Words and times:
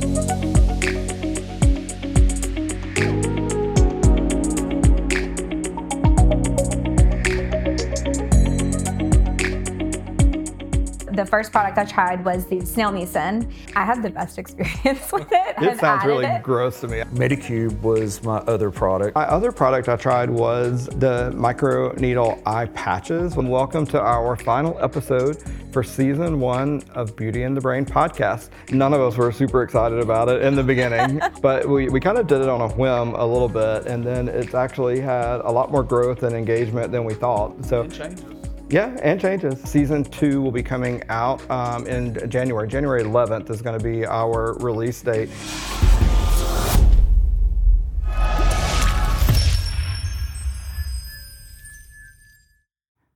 Thank 0.00 0.30
you. 0.30 0.41
The 11.22 11.30
first 11.30 11.52
product 11.52 11.78
I 11.78 11.84
tried 11.84 12.24
was 12.24 12.46
the 12.46 12.66
snail 12.66 12.90
mucin. 12.90 13.48
I 13.76 13.84
had 13.84 14.02
the 14.02 14.10
best 14.10 14.38
experience 14.40 15.12
with 15.12 15.30
it. 15.30 15.54
It 15.56 15.68
I've 15.68 15.78
sounds 15.78 16.04
really 16.04 16.26
it. 16.26 16.42
gross 16.42 16.80
to 16.80 16.88
me. 16.88 17.02
Medicube 17.14 17.80
was 17.80 18.24
my 18.24 18.38
other 18.38 18.72
product. 18.72 19.14
My 19.14 19.26
other 19.26 19.52
product 19.52 19.88
I 19.88 19.94
tried 19.94 20.28
was 20.28 20.86
the 20.86 21.30
micro 21.36 21.92
needle 21.92 22.42
eye 22.44 22.66
patches. 22.74 23.36
And 23.36 23.48
welcome 23.48 23.86
to 23.86 24.00
our 24.00 24.34
final 24.34 24.76
episode 24.80 25.40
for 25.70 25.84
season 25.84 26.40
one 26.40 26.82
of 26.92 27.14
Beauty 27.14 27.44
& 27.44 27.54
The 27.54 27.60
Brain 27.60 27.86
podcast. 27.86 28.48
None 28.72 28.92
of 28.92 29.00
us 29.00 29.16
were 29.16 29.30
super 29.30 29.62
excited 29.62 30.00
about 30.00 30.28
it 30.28 30.42
in 30.42 30.56
the 30.56 30.64
beginning, 30.64 31.20
but 31.40 31.68
we, 31.68 31.88
we 31.88 32.00
kind 32.00 32.18
of 32.18 32.26
did 32.26 32.40
it 32.40 32.48
on 32.48 32.62
a 32.62 32.68
whim 32.70 33.14
a 33.14 33.24
little 33.24 33.48
bit, 33.48 33.86
and 33.86 34.04
then 34.04 34.26
it's 34.26 34.54
actually 34.54 35.00
had 35.00 35.36
a 35.42 35.52
lot 35.52 35.70
more 35.70 35.84
growth 35.84 36.24
and 36.24 36.34
engagement 36.34 36.90
than 36.90 37.04
we 37.04 37.14
thought. 37.14 37.64
So 37.64 37.86
Yeah, 38.68 38.96
and 39.02 39.20
changes. 39.20 39.60
Season 39.64 40.02
two 40.02 40.40
will 40.40 40.50
be 40.52 40.62
coming 40.62 41.02
out 41.10 41.48
um, 41.50 41.86
in 41.86 42.30
January. 42.30 42.66
January 42.68 43.02
11th 43.02 43.50
is 43.50 43.60
going 43.60 43.78
to 43.78 43.84
be 43.84 44.06
our 44.06 44.54
release 44.60 45.02
date. 45.02 45.28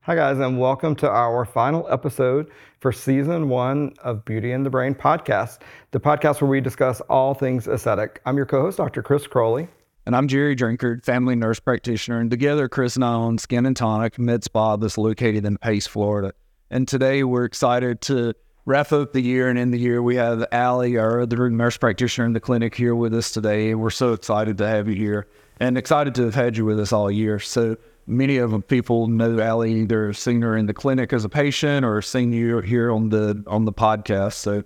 Hi, 0.02 0.14
guys, 0.14 0.38
and 0.38 0.60
welcome 0.60 0.94
to 0.96 1.10
our 1.10 1.44
final 1.44 1.88
episode 1.90 2.50
for 2.78 2.92
season 2.92 3.48
one 3.48 3.92
of 4.04 4.24
Beauty 4.24 4.54
& 4.56 4.62
The 4.62 4.70
Brain 4.70 4.94
podcast, 4.94 5.58
the 5.90 5.98
podcast 5.98 6.40
where 6.40 6.50
we 6.50 6.60
discuss 6.60 7.00
all 7.02 7.34
things 7.34 7.66
aesthetic. 7.66 8.20
I'm 8.24 8.36
your 8.36 8.46
co 8.46 8.62
host, 8.62 8.76
Dr. 8.76 9.02
Chris 9.02 9.26
Croley. 9.26 9.68
And 10.06 10.14
I'm 10.14 10.28
Jerry 10.28 10.54
Drinkard, 10.54 11.04
family 11.04 11.34
nurse 11.34 11.58
practitioner. 11.58 12.20
And 12.20 12.30
together, 12.30 12.68
Chris 12.68 12.94
and 12.94 13.04
I 13.04 13.12
own 13.12 13.38
Skin 13.38 13.66
and 13.66 13.76
Tonic 13.76 14.20
Med 14.20 14.44
Spa 14.44 14.76
that's 14.76 14.96
located 14.96 15.44
in 15.44 15.58
Pace, 15.58 15.88
Florida. 15.88 16.32
And 16.70 16.86
today 16.86 17.24
we're 17.24 17.44
excited 17.44 18.00
to 18.02 18.32
wrap 18.66 18.92
up 18.92 19.12
the 19.12 19.20
year 19.20 19.48
and 19.48 19.58
end 19.58 19.74
the 19.74 19.78
year. 19.78 20.00
We 20.00 20.14
have 20.14 20.46
Allie, 20.52 20.96
our 20.96 21.22
other 21.22 21.50
nurse 21.50 21.76
practitioner 21.76 22.24
in 22.24 22.34
the 22.34 22.40
clinic, 22.40 22.76
here 22.76 22.94
with 22.94 23.12
us 23.14 23.32
today. 23.32 23.74
We're 23.74 23.90
so 23.90 24.12
excited 24.12 24.58
to 24.58 24.68
have 24.68 24.86
you 24.86 24.94
here 24.94 25.26
and 25.58 25.76
excited 25.76 26.14
to 26.14 26.26
have 26.26 26.36
had 26.36 26.56
you 26.56 26.64
with 26.64 26.78
us 26.78 26.92
all 26.92 27.10
year. 27.10 27.40
So 27.40 27.76
many 28.06 28.36
of 28.36 28.52
them 28.52 28.62
people 28.62 29.08
know 29.08 29.40
Allie 29.40 29.80
either 29.80 30.12
seen 30.12 30.40
her 30.42 30.56
in 30.56 30.66
the 30.66 30.74
clinic 30.74 31.12
as 31.12 31.24
a 31.24 31.28
patient 31.28 31.84
or 31.84 32.00
seen 32.00 32.32
you 32.32 32.60
here 32.60 32.92
on 32.92 33.08
the 33.08 33.42
on 33.48 33.64
the 33.64 33.72
podcast. 33.72 34.34
So 34.34 34.62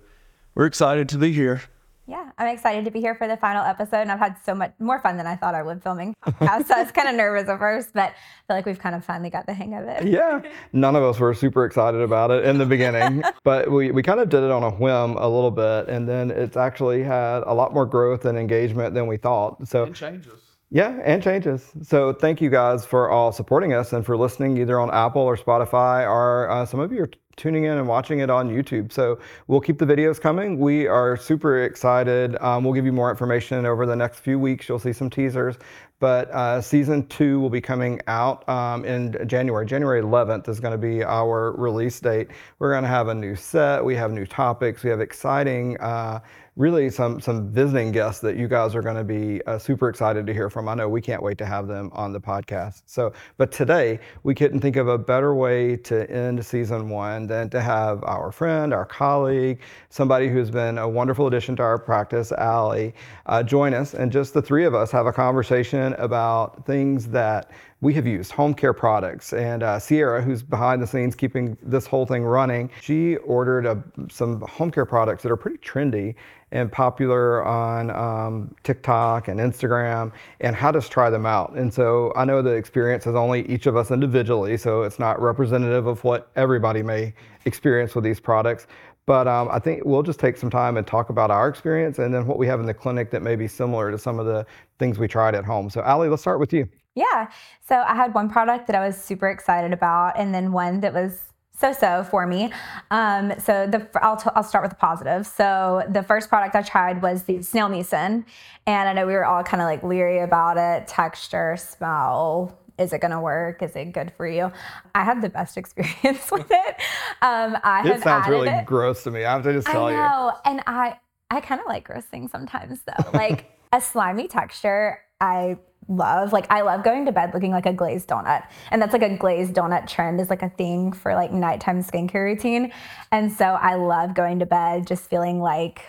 we're 0.53 0.67
excited 0.67 1.09
to 1.09 1.17
be 1.17 1.33
here. 1.33 1.63
Yeah, 2.07 2.31
I'm 2.37 2.47
excited 2.47 2.83
to 2.85 2.91
be 2.91 2.99
here 2.99 3.15
for 3.15 3.27
the 3.27 3.37
final 3.37 3.63
episode, 3.63 4.01
and 4.01 4.11
I've 4.11 4.19
had 4.19 4.35
so 4.43 4.55
much 4.55 4.73
more 4.79 4.99
fun 4.99 5.17
than 5.17 5.27
I 5.27 5.35
thought 5.35 5.55
I 5.55 5.61
would 5.61 5.81
filming. 5.83 6.13
so 6.25 6.33
I 6.41 6.57
was 6.57 6.91
kind 6.91 7.07
of 7.07 7.15
nervous 7.15 7.47
at 7.47 7.59
first, 7.59 7.93
but 7.93 8.09
I 8.09 8.13
feel 8.47 8.57
like 8.57 8.65
we've 8.65 8.79
kind 8.79 8.95
of 8.95 9.05
finally 9.05 9.29
got 9.29 9.45
the 9.45 9.53
hang 9.53 9.75
of 9.75 9.85
it. 9.87 10.03
Yeah, 10.11 10.41
none 10.73 10.95
of 10.95 11.03
us 11.03 11.19
were 11.19 11.33
super 11.33 11.63
excited 11.63 12.01
about 12.01 12.31
it 12.31 12.43
in 12.43 12.57
the 12.57 12.65
beginning, 12.65 13.23
but 13.43 13.71
we, 13.71 13.91
we 13.91 14.03
kind 14.03 14.19
of 14.19 14.27
did 14.29 14.43
it 14.43 14.51
on 14.51 14.63
a 14.63 14.71
whim 14.71 15.15
a 15.15 15.27
little 15.27 15.51
bit, 15.51 15.87
and 15.87 16.09
then 16.09 16.31
it's 16.31 16.57
actually 16.57 17.03
had 17.03 17.43
a 17.45 17.53
lot 17.53 17.73
more 17.73 17.85
growth 17.85 18.25
and 18.25 18.37
engagement 18.37 18.93
than 18.93 19.07
we 19.07 19.15
thought. 19.17 19.65
So 19.67 19.85
changes. 19.91 20.33
Yeah, 20.69 20.99
and 21.03 21.21
changes. 21.21 21.69
So 21.81 22.13
thank 22.13 22.41
you 22.41 22.49
guys 22.49 22.85
for 22.85 23.09
all 23.09 23.31
supporting 23.31 23.73
us 23.73 23.93
and 23.93 24.05
for 24.05 24.17
listening 24.17 24.57
either 24.57 24.79
on 24.79 24.89
Apple 24.91 25.21
or 25.21 25.37
Spotify, 25.37 26.05
or 26.09 26.49
uh, 26.49 26.65
some 26.65 26.79
of 26.79 26.91
you 26.91 27.03
are 27.03 27.07
t- 27.07 27.19
tuning 27.41 27.63
in 27.63 27.79
and 27.79 27.87
watching 27.87 28.19
it 28.19 28.29
on 28.29 28.49
YouTube. 28.49 28.93
So 28.93 29.19
we'll 29.47 29.61
keep 29.61 29.79
the 29.79 29.85
videos 29.85 30.21
coming. 30.21 30.59
We 30.59 30.85
are 30.85 31.17
super 31.17 31.63
excited. 31.63 32.37
Um, 32.39 32.63
we'll 32.63 32.75
give 32.75 32.85
you 32.85 32.91
more 32.91 33.09
information 33.09 33.65
over 33.65 33.87
the 33.87 33.95
next 33.95 34.19
few 34.19 34.37
weeks. 34.37 34.69
You'll 34.69 34.77
see 34.77 34.93
some 34.93 35.09
teasers. 35.09 35.57
But 35.99 36.29
uh, 36.29 36.61
season 36.61 37.07
two 37.07 37.39
will 37.39 37.49
be 37.49 37.59
coming 37.59 37.99
out 38.05 38.47
um, 38.47 38.85
in 38.85 39.27
January. 39.27 39.65
January 39.65 40.03
11th 40.03 40.49
is 40.49 40.59
going 40.59 40.71
to 40.71 40.77
be 40.77 41.03
our 41.03 41.53
release 41.53 41.99
date. 41.99 42.29
We're 42.59 42.71
going 42.71 42.83
to 42.83 42.89
have 42.89 43.07
a 43.07 43.15
new 43.15 43.35
set. 43.35 43.83
We 43.83 43.95
have 43.95 44.11
new 44.11 44.27
topics. 44.27 44.83
We 44.83 44.91
have 44.91 45.01
exciting. 45.01 45.79
Uh, 45.79 46.19
really 46.61 46.91
some 46.91 47.19
some 47.19 47.51
visiting 47.51 47.91
guests 47.91 48.21
that 48.21 48.37
you 48.37 48.47
guys 48.47 48.75
are 48.75 48.83
going 48.83 48.95
to 48.95 49.03
be 49.03 49.43
uh, 49.47 49.57
super 49.57 49.89
excited 49.89 50.27
to 50.27 50.33
hear 50.33 50.47
from. 50.47 50.69
I 50.69 50.75
know 50.75 50.87
we 50.87 51.01
can't 51.01 51.23
wait 51.23 51.39
to 51.39 51.45
have 51.45 51.67
them 51.67 51.89
on 51.91 52.13
the 52.13 52.21
podcast. 52.21 52.83
So, 52.85 53.13
but 53.37 53.51
today 53.51 53.99
we 54.21 54.35
couldn't 54.35 54.59
think 54.59 54.75
of 54.75 54.87
a 54.87 54.97
better 54.97 55.33
way 55.33 55.75
to 55.77 56.09
end 56.09 56.45
season 56.45 56.87
one 56.87 57.25
than 57.25 57.49
to 57.49 57.61
have 57.61 58.03
our 58.03 58.31
friend, 58.31 58.75
our 58.75 58.85
colleague, 58.85 59.59
somebody 59.89 60.29
who's 60.29 60.51
been 60.51 60.77
a 60.77 60.87
wonderful 60.87 61.25
addition 61.25 61.55
to 61.55 61.63
our 61.63 61.79
practice, 61.79 62.31
Allie, 62.31 62.93
uh, 63.25 63.41
join 63.41 63.73
us, 63.73 63.95
and 63.95 64.11
just 64.11 64.35
the 64.35 64.41
three 64.41 64.65
of 64.65 64.75
us 64.75 64.91
have 64.91 65.07
a 65.07 65.11
conversation 65.11 65.93
about 65.93 66.63
things 66.67 67.07
that 67.07 67.49
we 67.81 67.95
have 67.95 68.05
used 68.05 68.31
home 68.31 68.53
care 68.53 68.73
products. 68.73 69.33
And 69.33 69.63
uh, 69.63 69.79
Sierra, 69.79 70.21
who's 70.21 70.43
behind 70.43 70.81
the 70.81 70.87
scenes 70.87 71.15
keeping 71.15 71.57
this 71.63 71.87
whole 71.87 72.05
thing 72.05 72.23
running, 72.23 72.69
she 72.79 73.17
ordered 73.17 73.65
a, 73.65 73.83
some 74.09 74.41
home 74.41 74.69
care 74.69 74.85
products 74.85 75.23
that 75.23 75.31
are 75.31 75.37
pretty 75.37 75.57
trendy 75.57 76.15
and 76.51 76.71
popular 76.71 77.43
on 77.45 77.89
um, 77.91 78.53
TikTok 78.63 79.29
and 79.29 79.39
Instagram, 79.39 80.11
and 80.41 80.53
had 80.53 80.75
us 80.75 80.89
try 80.89 81.09
them 81.09 81.25
out. 81.25 81.53
And 81.53 81.73
so 81.73 82.11
I 82.15 82.25
know 82.25 82.41
the 82.41 82.51
experience 82.51 83.07
is 83.07 83.15
only 83.15 83.47
each 83.47 83.67
of 83.67 83.77
us 83.77 83.89
individually, 83.89 84.57
so 84.57 84.83
it's 84.83 84.99
not 84.99 85.21
representative 85.21 85.87
of 85.87 86.03
what 86.03 86.29
everybody 86.35 86.83
may 86.83 87.13
experience 87.45 87.95
with 87.95 88.03
these 88.03 88.19
products. 88.19 88.67
But 89.05 89.27
um, 89.27 89.49
I 89.51 89.59
think 89.59 89.83
we'll 89.83 90.03
just 90.03 90.19
take 90.19 90.37
some 90.37 90.49
time 90.49 90.77
and 90.77 90.85
talk 90.85 91.09
about 91.09 91.31
our 91.31 91.47
experience 91.49 91.99
and 91.99 92.13
then 92.13 92.27
what 92.27 92.37
we 92.37 92.45
have 92.47 92.59
in 92.59 92.65
the 92.65 92.73
clinic 92.73 93.09
that 93.11 93.21
may 93.21 93.35
be 93.35 93.47
similar 93.47 93.89
to 93.89 93.97
some 93.97 94.19
of 94.19 94.25
the 94.25 94.45
things 94.81 94.97
we 94.99 95.07
tried 95.07 95.35
at 95.35 95.45
home. 95.45 95.69
So, 95.69 95.81
Allie, 95.81 96.09
let's 96.09 96.23
start 96.23 96.39
with 96.39 96.51
you. 96.51 96.67
Yeah. 96.95 97.29
So 97.65 97.75
I 97.87 97.95
had 97.95 98.13
one 98.13 98.29
product 98.29 98.67
that 98.67 98.75
I 98.75 98.85
was 98.85 98.97
super 98.97 99.29
excited 99.29 99.71
about, 99.71 100.17
and 100.17 100.33
then 100.35 100.51
one 100.51 100.81
that 100.81 100.93
was 100.93 101.21
so-so 101.57 102.03
for 102.09 102.25
me. 102.25 102.51
Um, 102.89 103.33
so 103.39 103.67
the 103.67 103.87
I'll, 104.01 104.17
t- 104.17 104.31
I'll 104.35 104.43
start 104.43 104.63
with 104.63 104.71
the 104.71 104.77
positive. 104.77 105.25
So 105.27 105.83
the 105.89 106.01
first 106.03 106.27
product 106.27 106.55
I 106.55 106.63
tried 106.63 107.01
was 107.01 107.23
the 107.23 107.41
snail 107.43 107.69
mucin, 107.69 108.25
and 108.65 108.89
I 108.89 108.93
know 108.93 109.05
we 109.05 109.13
were 109.13 109.23
all 109.25 109.43
kind 109.43 109.61
of 109.61 109.67
like 109.67 109.83
leery 109.83 110.19
about 110.19 110.57
it, 110.57 110.87
texture, 110.87 111.55
smell. 111.57 112.57
Is 112.79 112.93
it 112.93 112.99
going 112.99 113.11
to 113.11 113.19
work? 113.19 113.61
Is 113.61 113.75
it 113.75 113.91
good 113.93 114.11
for 114.17 114.25
you? 114.27 114.51
I 114.95 115.03
had 115.03 115.21
the 115.21 115.29
best 115.29 115.55
experience 115.61 116.31
with 116.31 116.47
it. 116.49 116.75
Um, 117.21 117.55
I 117.63 117.83
It 117.87 118.01
sounds 118.01 118.27
really 118.27 118.49
it. 118.49 118.65
gross 118.65 119.03
to 119.03 119.11
me. 119.11 119.23
I 119.23 119.31
have 119.33 119.43
to 119.43 119.53
just 119.53 119.67
tell 119.67 119.85
I 119.85 119.91
you. 119.91 119.97
know, 119.97 120.33
and 120.45 120.61
I 120.65 120.97
I 121.29 121.39
kind 121.41 121.61
of 121.61 121.67
like 121.67 121.83
gross 121.85 122.03
things 122.05 122.31
sometimes 122.31 122.79
though. 122.87 123.11
Like 123.13 123.45
a 123.71 123.81
slimy 123.81 124.27
texture, 124.27 124.99
I 125.19 125.57
love. 125.87 126.33
Like 126.33 126.51
I 126.51 126.61
love 126.61 126.83
going 126.83 127.05
to 127.05 127.11
bed 127.11 127.31
looking 127.33 127.51
like 127.51 127.65
a 127.65 127.73
glazed 127.73 128.07
donut, 128.07 128.43
and 128.69 128.81
that's 128.81 128.93
like 128.93 129.03
a 129.03 129.17
glazed 129.17 129.53
donut 129.53 129.87
trend 129.87 130.19
is 130.19 130.29
like 130.29 130.43
a 130.43 130.49
thing 130.49 130.93
for 130.93 131.13
like 131.15 131.31
nighttime 131.31 131.83
skincare 131.83 132.25
routine, 132.25 132.71
and 133.11 133.31
so 133.31 133.45
I 133.45 133.75
love 133.75 134.13
going 134.13 134.39
to 134.39 134.45
bed 134.45 134.87
just 134.87 135.09
feeling 135.09 135.39
like 135.39 135.81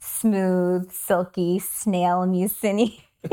smooth, 0.00 0.90
silky, 0.92 1.58
snail 1.58 2.26
mucin 2.26 3.00
so 3.30 3.32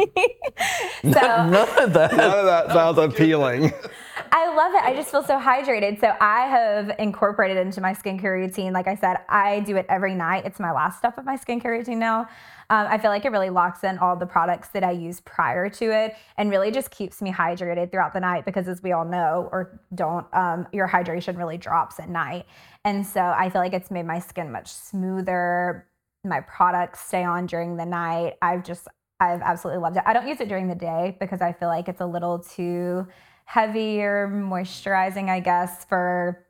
None 1.04 1.54
of 1.84 1.94
that. 1.94 2.16
None 2.16 2.40
of 2.40 2.46
that 2.46 2.68
sounds 2.70 2.98
appealing. 2.98 3.72
I 4.32 4.56
love 4.56 4.74
it. 4.74 4.84
I 4.84 4.94
just 4.96 5.12
feel 5.12 5.24
so 5.24 5.40
hydrated. 5.40 6.00
So 6.00 6.16
I 6.22 6.42
have 6.48 6.92
incorporated 7.00 7.58
into 7.58 7.82
my 7.82 7.94
skincare 7.94 8.34
routine. 8.34 8.72
Like 8.72 8.88
I 8.88 8.96
said, 8.96 9.18
I 9.28 9.60
do 9.62 9.76
it 9.76 9.86
every 9.90 10.16
night. 10.16 10.46
It's 10.46 10.60
my 10.60 10.72
last 10.72 10.98
step 10.98 11.18
of 11.18 11.26
my 11.26 11.36
skincare 11.36 11.78
routine 11.78 12.00
now. 12.00 12.22
Um, 12.70 12.88
I 12.88 12.98
feel 12.98 13.12
like 13.12 13.26
it 13.26 13.32
really 13.32 13.50
locks 13.50 13.84
in 13.84 13.98
all 13.98 14.16
the 14.16 14.26
products 14.26 14.70
that 14.70 14.84
I 14.84 14.92
use 14.92 15.20
prior 15.22 15.70
to 15.70 15.86
it 15.92 16.16
and 16.38 16.50
really 16.50 16.72
just 16.72 16.92
keeps 16.92 17.22
me 17.22 17.32
hydrated 17.32 17.92
throughout 17.92 18.14
the 18.14 18.20
night 18.20 18.46
because, 18.46 18.68
as 18.68 18.82
we 18.82 18.92
all 18.94 19.06
know 19.06 19.50
or 19.52 19.80
don't, 19.94 20.26
um, 20.34 20.68
your 20.72 20.88
hydration 20.88 21.38
really 21.38 21.58
drops 21.58 22.00
at 22.00 22.10
night. 22.10 22.46
And 22.84 23.06
so 23.06 23.22
I 23.22 23.50
feel 23.50 23.62
like 23.62 23.74
it's 23.74 23.92
made 23.92 24.06
my 24.06 24.20
skin 24.20 24.52
much 24.52 24.72
smoother. 24.72 25.88
My 26.24 26.42
products 26.42 27.02
stay 27.02 27.24
on 27.24 27.46
during 27.46 27.78
the 27.78 27.86
night. 27.86 28.36
I've 28.42 28.64
just, 28.64 28.88
I've 29.20 29.42
absolutely 29.42 29.82
loved 29.82 29.98
it. 29.98 30.04
I 30.06 30.14
don't 30.14 30.28
use 30.28 30.40
it 30.40 30.50
during 30.50 30.68
the 30.68 30.76
day 30.76 31.16
because 31.20 31.42
I 31.42 31.54
feel 31.54 31.68
like 31.68 31.88
it's 31.88 32.02
a 32.02 32.06
little 32.06 32.40
too 32.40 33.08
heavy 33.46 34.02
or 34.02 34.28
moisturizing, 34.28 35.30
I 35.30 35.40
guess, 35.40 35.86
for 35.86 36.46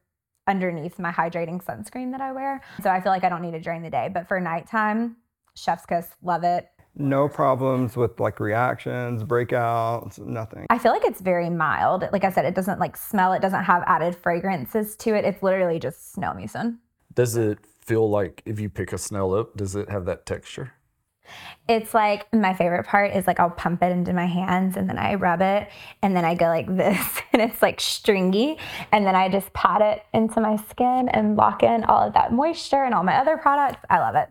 underneath 0.47 0.99
my 0.99 1.11
hydrating 1.11 1.63
sunscreen 1.63 2.11
that 2.11 2.21
I 2.21 2.31
wear. 2.31 2.61
So 2.81 2.89
I 2.89 3.01
feel 3.01 3.11
like 3.11 3.23
I 3.23 3.29
don't 3.29 3.41
need 3.41 3.53
it 3.53 3.63
during 3.63 3.81
the 3.81 3.89
day. 3.89 4.09
But 4.13 4.27
for 4.27 4.39
nighttime, 4.39 5.17
chef's 5.55 5.85
kiss, 5.85 6.07
love 6.21 6.43
it. 6.43 6.69
No 6.97 7.27
problems 7.27 7.97
with 7.97 8.19
like 8.21 8.39
reactions, 8.39 9.23
breakouts, 9.23 10.17
nothing. 10.19 10.65
I 10.69 10.77
feel 10.77 10.93
like 10.93 11.03
it's 11.03 11.19
very 11.19 11.49
mild. 11.49 12.05
Like 12.13 12.23
I 12.23 12.31
said, 12.31 12.45
it 12.45 12.55
doesn't 12.55 12.79
like 12.79 12.95
smell, 12.95 13.33
it 13.33 13.41
doesn't 13.41 13.65
have 13.65 13.83
added 13.85 14.15
fragrances 14.15 14.95
to 14.97 15.13
it. 15.13 15.25
It's 15.25 15.43
literally 15.43 15.77
just 15.77 16.13
snail 16.13 16.31
mucin. 16.31 16.77
Does 17.13 17.35
it 17.35 17.59
feel 17.81 18.09
like 18.09 18.41
if 18.45 18.59
you 18.59 18.69
pick 18.69 18.93
a 18.93 18.97
snail 18.97 19.33
up, 19.33 19.57
does 19.57 19.75
it 19.75 19.89
have 19.89 20.05
that 20.05 20.25
texture? 20.25 20.73
It's 21.67 21.93
like 21.93 22.31
my 22.33 22.53
favorite 22.53 22.85
part 22.85 23.13
is 23.13 23.27
like 23.27 23.39
I'll 23.39 23.49
pump 23.49 23.81
it 23.83 23.91
into 23.91 24.13
my 24.13 24.25
hands 24.25 24.77
and 24.77 24.89
then 24.89 24.97
I 24.97 25.15
rub 25.15 25.41
it 25.41 25.69
and 26.01 26.15
then 26.15 26.25
I 26.25 26.35
go 26.35 26.45
like 26.45 26.67
this 26.67 27.21
and 27.33 27.41
it's 27.41 27.61
like 27.61 27.79
stringy 27.79 28.57
and 28.91 29.05
then 29.05 29.15
I 29.15 29.29
just 29.29 29.51
pat 29.53 29.81
it 29.81 30.03
into 30.13 30.39
my 30.41 30.57
skin 30.69 31.09
and 31.09 31.35
lock 31.35 31.63
in 31.63 31.83
all 31.85 32.07
of 32.07 32.13
that 32.13 32.31
moisture 32.33 32.83
and 32.83 32.93
all 32.93 33.03
my 33.03 33.15
other 33.15 33.37
products. 33.37 33.83
I 33.89 33.99
love 33.99 34.15
it. 34.15 34.29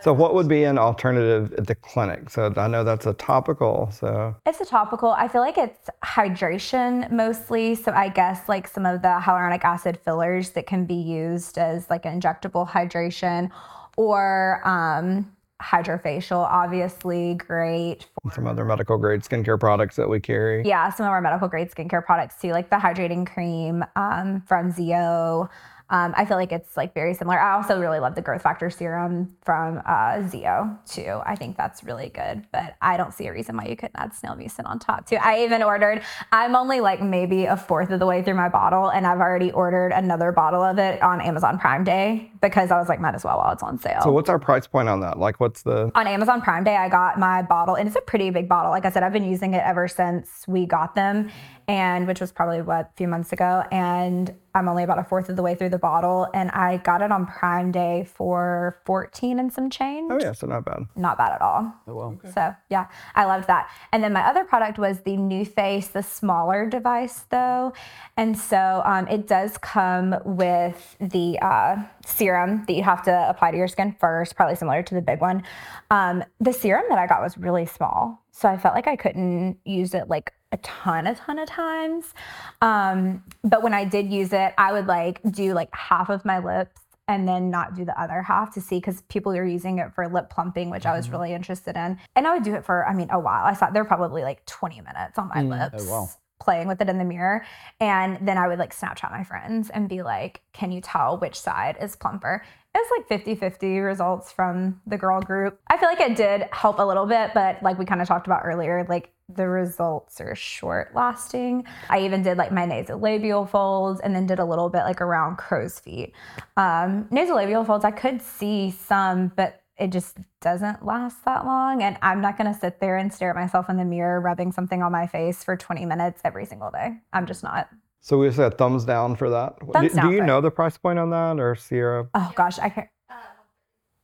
So 0.00 0.12
what 0.12 0.34
would 0.34 0.48
be 0.48 0.64
an 0.64 0.78
alternative 0.78 1.52
at 1.54 1.66
the 1.66 1.74
clinic? 1.74 2.30
So 2.30 2.52
I 2.56 2.68
know 2.68 2.84
that's 2.84 3.06
a 3.06 3.14
topical. 3.14 3.90
So 3.92 4.34
It's 4.46 4.60
a 4.60 4.64
topical. 4.64 5.10
I 5.12 5.28
feel 5.28 5.40
like 5.40 5.58
it's 5.58 5.88
hydration 6.04 7.10
mostly. 7.10 7.74
So 7.74 7.92
I 7.92 8.08
guess 8.08 8.48
like 8.48 8.68
some 8.68 8.86
of 8.86 9.02
the 9.02 9.18
hyaluronic 9.22 9.64
acid 9.64 9.98
fillers 10.04 10.50
that 10.50 10.66
can 10.66 10.84
be 10.84 10.94
used 10.94 11.58
as 11.58 11.88
like 11.88 12.04
an 12.04 12.20
injectable 12.20 12.68
hydration 12.68 13.50
or 13.96 14.60
um, 14.66 15.33
hydrofacial, 15.62 16.38
obviously 16.38 17.34
great. 17.34 18.06
some 18.32 18.46
other 18.46 18.64
medical 18.64 18.98
grade 18.98 19.22
skincare 19.22 19.58
products 19.58 19.96
that 19.96 20.08
we 20.08 20.20
carry. 20.20 20.62
Yeah, 20.64 20.90
some 20.90 21.06
of 21.06 21.10
our 21.10 21.20
medical 21.20 21.48
grade 21.48 21.70
skincare 21.70 22.04
products 22.04 22.40
too, 22.40 22.52
like 22.52 22.70
the 22.70 22.76
hydrating 22.76 23.26
cream 23.26 23.84
um, 23.96 24.42
from 24.46 24.70
ZO. 24.70 25.48
Um, 25.90 26.14
I 26.16 26.24
feel 26.24 26.38
like 26.38 26.50
it's 26.50 26.76
like 26.76 26.94
very 26.94 27.12
similar. 27.12 27.38
I 27.38 27.54
also 27.54 27.78
really 27.78 27.98
love 27.98 28.14
the 28.14 28.22
growth 28.22 28.42
factor 28.42 28.70
serum 28.70 29.36
from 29.42 29.82
uh, 29.84 30.26
ZO 30.28 30.76
too. 30.86 31.20
I 31.26 31.36
think 31.36 31.58
that's 31.58 31.84
really 31.84 32.08
good, 32.08 32.46
but 32.52 32.76
I 32.80 32.96
don't 32.96 33.12
see 33.12 33.26
a 33.26 33.32
reason 33.32 33.56
why 33.56 33.66
you 33.66 33.76
couldn't 33.76 33.96
add 33.96 34.14
snail 34.14 34.34
mucin 34.34 34.66
on 34.66 34.78
top 34.78 35.06
too. 35.06 35.16
I 35.20 35.44
even 35.44 35.62
ordered. 35.62 36.02
I'm 36.32 36.56
only 36.56 36.80
like 36.80 37.02
maybe 37.02 37.44
a 37.44 37.56
fourth 37.56 37.90
of 37.90 38.00
the 38.00 38.06
way 38.06 38.22
through 38.22 38.34
my 38.34 38.48
bottle, 38.48 38.88
and 38.88 39.06
I've 39.06 39.20
already 39.20 39.52
ordered 39.52 39.92
another 39.92 40.32
bottle 40.32 40.62
of 40.62 40.78
it 40.78 41.02
on 41.02 41.20
Amazon 41.20 41.58
Prime 41.58 41.84
Day 41.84 42.30
because 42.40 42.70
I 42.70 42.78
was 42.78 42.88
like, 42.88 43.00
might 43.00 43.14
as 43.14 43.22
well 43.22 43.36
while 43.36 43.52
it's 43.52 43.62
on 43.62 43.78
sale. 43.78 44.00
So 44.02 44.10
what's 44.10 44.30
our 44.30 44.38
price 44.38 44.66
point 44.66 44.88
on 44.88 45.00
that? 45.00 45.18
Like 45.18 45.38
what's 45.38 45.62
the 45.62 45.92
on 45.94 46.06
Amazon 46.06 46.40
Prime 46.40 46.64
Day, 46.64 46.76
I 46.76 46.88
got 46.88 47.18
my 47.18 47.42
bottle, 47.42 47.74
and 47.74 47.86
it's 47.86 47.96
a 47.96 48.00
pretty 48.00 48.30
big 48.30 48.48
bottle. 48.48 48.70
Like 48.70 48.86
I 48.86 48.90
said, 48.90 49.02
I've 49.02 49.12
been 49.12 49.28
using 49.28 49.52
it 49.52 49.62
ever 49.64 49.86
since 49.86 50.44
we 50.48 50.64
got 50.64 50.94
them, 50.94 51.30
and 51.68 52.06
which 52.06 52.20
was 52.20 52.32
probably 52.32 52.62
what 52.62 52.90
a 52.92 52.96
few 52.96 53.08
months 53.08 53.32
ago. 53.32 53.64
And 53.70 54.34
I'm 54.56 54.68
only 54.68 54.84
about 54.84 55.00
a 55.00 55.04
fourth 55.04 55.28
of 55.28 55.34
the 55.34 55.42
way 55.42 55.56
through 55.56 55.70
the 55.70 55.78
bottle, 55.78 56.28
and 56.32 56.48
I 56.52 56.76
got 56.76 57.02
it 57.02 57.10
on 57.10 57.26
Prime 57.26 57.72
Day 57.72 58.06
for 58.14 58.80
14 58.84 59.40
and 59.40 59.52
some 59.52 59.68
change. 59.68 60.12
Oh 60.12 60.18
yeah, 60.20 60.30
so 60.30 60.46
not 60.46 60.64
bad. 60.64 60.86
Not 60.94 61.18
bad 61.18 61.32
at 61.32 61.42
all. 61.42 61.74
Oh, 61.88 61.94
well. 61.94 62.20
So 62.32 62.54
yeah, 62.70 62.86
I 63.16 63.24
loved 63.24 63.48
that. 63.48 63.68
And 63.92 64.04
then 64.04 64.12
my 64.12 64.20
other 64.20 64.44
product 64.44 64.78
was 64.78 65.00
the 65.00 65.16
NuFace, 65.16 65.90
the 65.90 66.04
smaller 66.04 66.68
device 66.68 67.24
though, 67.30 67.72
and 68.16 68.38
so 68.38 68.82
um, 68.84 69.08
it 69.08 69.26
does 69.26 69.58
come 69.58 70.14
with 70.24 70.96
the 71.00 71.36
uh, 71.40 71.82
serum 72.06 72.64
that 72.68 72.74
you 72.74 72.84
have 72.84 73.02
to 73.04 73.28
apply 73.28 73.50
to 73.50 73.56
your 73.56 73.68
skin 73.68 73.96
first, 73.98 74.36
probably 74.36 74.54
similar 74.54 74.84
to 74.84 74.94
the 74.94 75.02
big 75.02 75.20
one. 75.20 75.42
Um, 75.90 76.22
the 76.38 76.52
serum 76.52 76.84
that 76.90 76.98
I 76.98 77.08
got 77.08 77.20
was 77.20 77.36
really 77.36 77.66
small, 77.66 78.22
so 78.30 78.48
I 78.48 78.56
felt 78.56 78.76
like 78.76 78.86
I 78.86 78.94
couldn't 78.94 79.58
use 79.64 79.94
it 79.94 80.08
like 80.08 80.32
a 80.54 80.56
ton, 80.58 81.06
a 81.06 81.14
ton 81.14 81.38
of 81.38 81.48
times. 81.48 82.14
Um, 82.62 83.22
but 83.42 83.62
when 83.62 83.74
I 83.74 83.84
did 83.84 84.10
use 84.10 84.32
it, 84.32 84.54
I 84.56 84.72
would 84.72 84.86
like 84.86 85.20
do 85.30 85.52
like 85.52 85.68
half 85.74 86.08
of 86.08 86.24
my 86.24 86.38
lips 86.38 86.80
and 87.08 87.28
then 87.28 87.50
not 87.50 87.74
do 87.74 87.84
the 87.84 88.00
other 88.00 88.22
half 88.22 88.54
to 88.54 88.60
see 88.60 88.76
because 88.76 89.02
people 89.02 89.32
are 89.32 89.44
using 89.44 89.78
it 89.78 89.92
for 89.94 90.08
lip 90.08 90.30
plumping, 90.30 90.70
which 90.70 90.86
I 90.86 90.96
was 90.96 91.10
really 91.10 91.34
interested 91.34 91.76
in. 91.76 91.98
And 92.16 92.26
I 92.26 92.34
would 92.34 92.44
do 92.44 92.54
it 92.54 92.64
for, 92.64 92.86
I 92.86 92.94
mean, 92.94 93.08
a 93.10 93.18
while. 93.18 93.44
I 93.44 93.52
sat 93.52 93.74
there 93.74 93.82
were 93.82 93.88
probably 93.88 94.22
like 94.22 94.46
20 94.46 94.80
minutes 94.80 95.18
on 95.18 95.28
my 95.28 95.42
lips. 95.42 95.86
wow. 95.86 96.08
Playing 96.40 96.68
with 96.68 96.80
it 96.80 96.88
in 96.88 96.98
the 96.98 97.04
mirror. 97.04 97.44
And 97.80 98.26
then 98.26 98.38
I 98.38 98.48
would 98.48 98.58
like 98.58 98.74
Snapchat 98.74 99.10
my 99.10 99.24
friends 99.24 99.70
and 99.70 99.88
be 99.88 100.02
like, 100.02 100.42
can 100.52 100.72
you 100.72 100.80
tell 100.80 101.18
which 101.18 101.38
side 101.38 101.76
is 101.80 101.96
plumper? 101.96 102.44
It 102.74 102.78
was 102.78 102.90
like 102.98 103.08
50 103.08 103.36
50 103.36 103.78
results 103.78 104.32
from 104.32 104.80
the 104.86 104.98
girl 104.98 105.20
group. 105.20 105.60
I 105.68 105.76
feel 105.76 105.88
like 105.88 106.00
it 106.00 106.16
did 106.16 106.48
help 106.52 106.80
a 106.80 106.82
little 106.82 107.06
bit, 107.06 107.30
but 107.32 107.62
like 107.62 107.78
we 107.78 107.84
kind 107.84 108.02
of 108.02 108.08
talked 108.08 108.26
about 108.26 108.42
earlier, 108.44 108.84
like 108.88 109.13
the 109.28 109.48
results 109.48 110.20
are 110.20 110.34
short 110.34 110.94
lasting. 110.94 111.64
I 111.88 112.00
even 112.00 112.22
did 112.22 112.36
like 112.36 112.52
my 112.52 112.66
nasolabial 112.66 113.48
folds 113.48 114.00
and 114.00 114.14
then 114.14 114.26
did 114.26 114.38
a 114.38 114.44
little 114.44 114.68
bit 114.68 114.82
like 114.82 115.00
around 115.00 115.36
crow's 115.36 115.78
feet. 115.78 116.12
Um, 116.56 117.04
nasolabial 117.10 117.66
folds, 117.66 117.84
I 117.84 117.90
could 117.90 118.20
see 118.20 118.70
some, 118.70 119.32
but 119.34 119.62
it 119.76 119.90
just 119.90 120.18
doesn't 120.40 120.84
last 120.84 121.24
that 121.24 121.44
long. 121.46 121.82
And 121.82 121.96
I'm 122.02 122.20
not 122.20 122.36
going 122.36 122.52
to 122.52 122.58
sit 122.58 122.80
there 122.80 122.96
and 122.96 123.12
stare 123.12 123.30
at 123.30 123.36
myself 123.36 123.68
in 123.68 123.76
the 123.76 123.84
mirror 123.84 124.20
rubbing 124.20 124.52
something 124.52 124.82
on 124.82 124.92
my 124.92 125.06
face 125.06 125.42
for 125.42 125.56
20 125.56 125.86
minutes 125.86 126.20
every 126.24 126.44
single 126.44 126.70
day. 126.70 126.98
I'm 127.12 127.26
just 127.26 127.42
not. 127.42 127.68
So 128.00 128.18
we 128.18 128.30
said 128.30 128.58
thumbs 128.58 128.84
down 128.84 129.16
for 129.16 129.30
that. 129.30 129.56
Thumbs 129.72 129.92
do, 129.92 129.96
down 129.96 130.06
do 130.06 130.12
you 130.12 130.18
for 130.18 130.24
it. 130.24 130.26
know 130.26 130.40
the 130.42 130.50
price 130.50 130.76
point 130.76 130.98
on 130.98 131.10
that 131.10 131.40
or 131.40 131.54
Sierra? 131.56 132.06
Oh 132.14 132.32
gosh, 132.36 132.58
I 132.58 132.68
can't. 132.68 132.88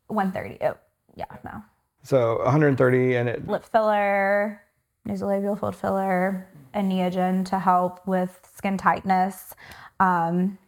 130. 0.08 0.64
Oh, 0.64 0.76
yeah, 1.14 1.26
no. 1.44 1.62
So 2.02 2.38
130 2.38 3.14
and 3.16 3.28
it 3.28 3.46
Lip 3.46 3.64
filler, 3.64 4.62
nasolabial 5.08 5.58
fold 5.58 5.76
filler, 5.76 6.48
a 6.74 6.80
Neogen 6.80 7.44
to 7.46 7.58
help 7.58 8.06
with 8.06 8.38
skin 8.54 8.76
tightness. 8.76 9.54
Um, 9.98 10.58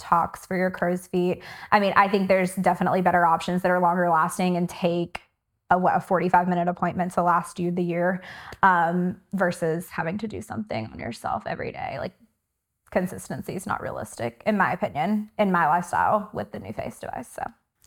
tox 0.00 0.46
for 0.46 0.56
your 0.56 0.70
crow's 0.70 1.06
feet. 1.06 1.42
I 1.70 1.78
mean, 1.78 1.92
I 1.94 2.08
think 2.08 2.26
there's 2.26 2.54
definitely 2.56 3.02
better 3.02 3.24
options 3.24 3.62
that 3.62 3.70
are 3.70 3.78
longer 3.80 4.08
lasting 4.08 4.56
and 4.56 4.68
take 4.68 5.20
a, 5.70 5.78
what, 5.78 5.94
a 5.94 6.00
45 6.00 6.48
minute 6.48 6.68
appointment 6.68 7.12
to 7.12 7.22
last 7.22 7.60
you 7.60 7.70
the 7.70 7.82
year 7.82 8.22
um, 8.62 9.20
versus 9.32 9.88
having 9.90 10.18
to 10.18 10.26
do 10.26 10.42
something 10.42 10.88
on 10.92 10.98
yourself 10.98 11.44
every 11.46 11.70
day. 11.70 11.96
Like 11.98 12.14
consistency 12.90 13.54
is 13.54 13.66
not 13.66 13.80
realistic, 13.80 14.42
in 14.46 14.56
my 14.56 14.72
opinion, 14.72 15.30
in 15.38 15.52
my 15.52 15.68
lifestyle 15.68 16.28
with 16.32 16.50
the 16.50 16.58
NuFace 16.58 16.98
device. 16.98 17.28
So 17.28 17.42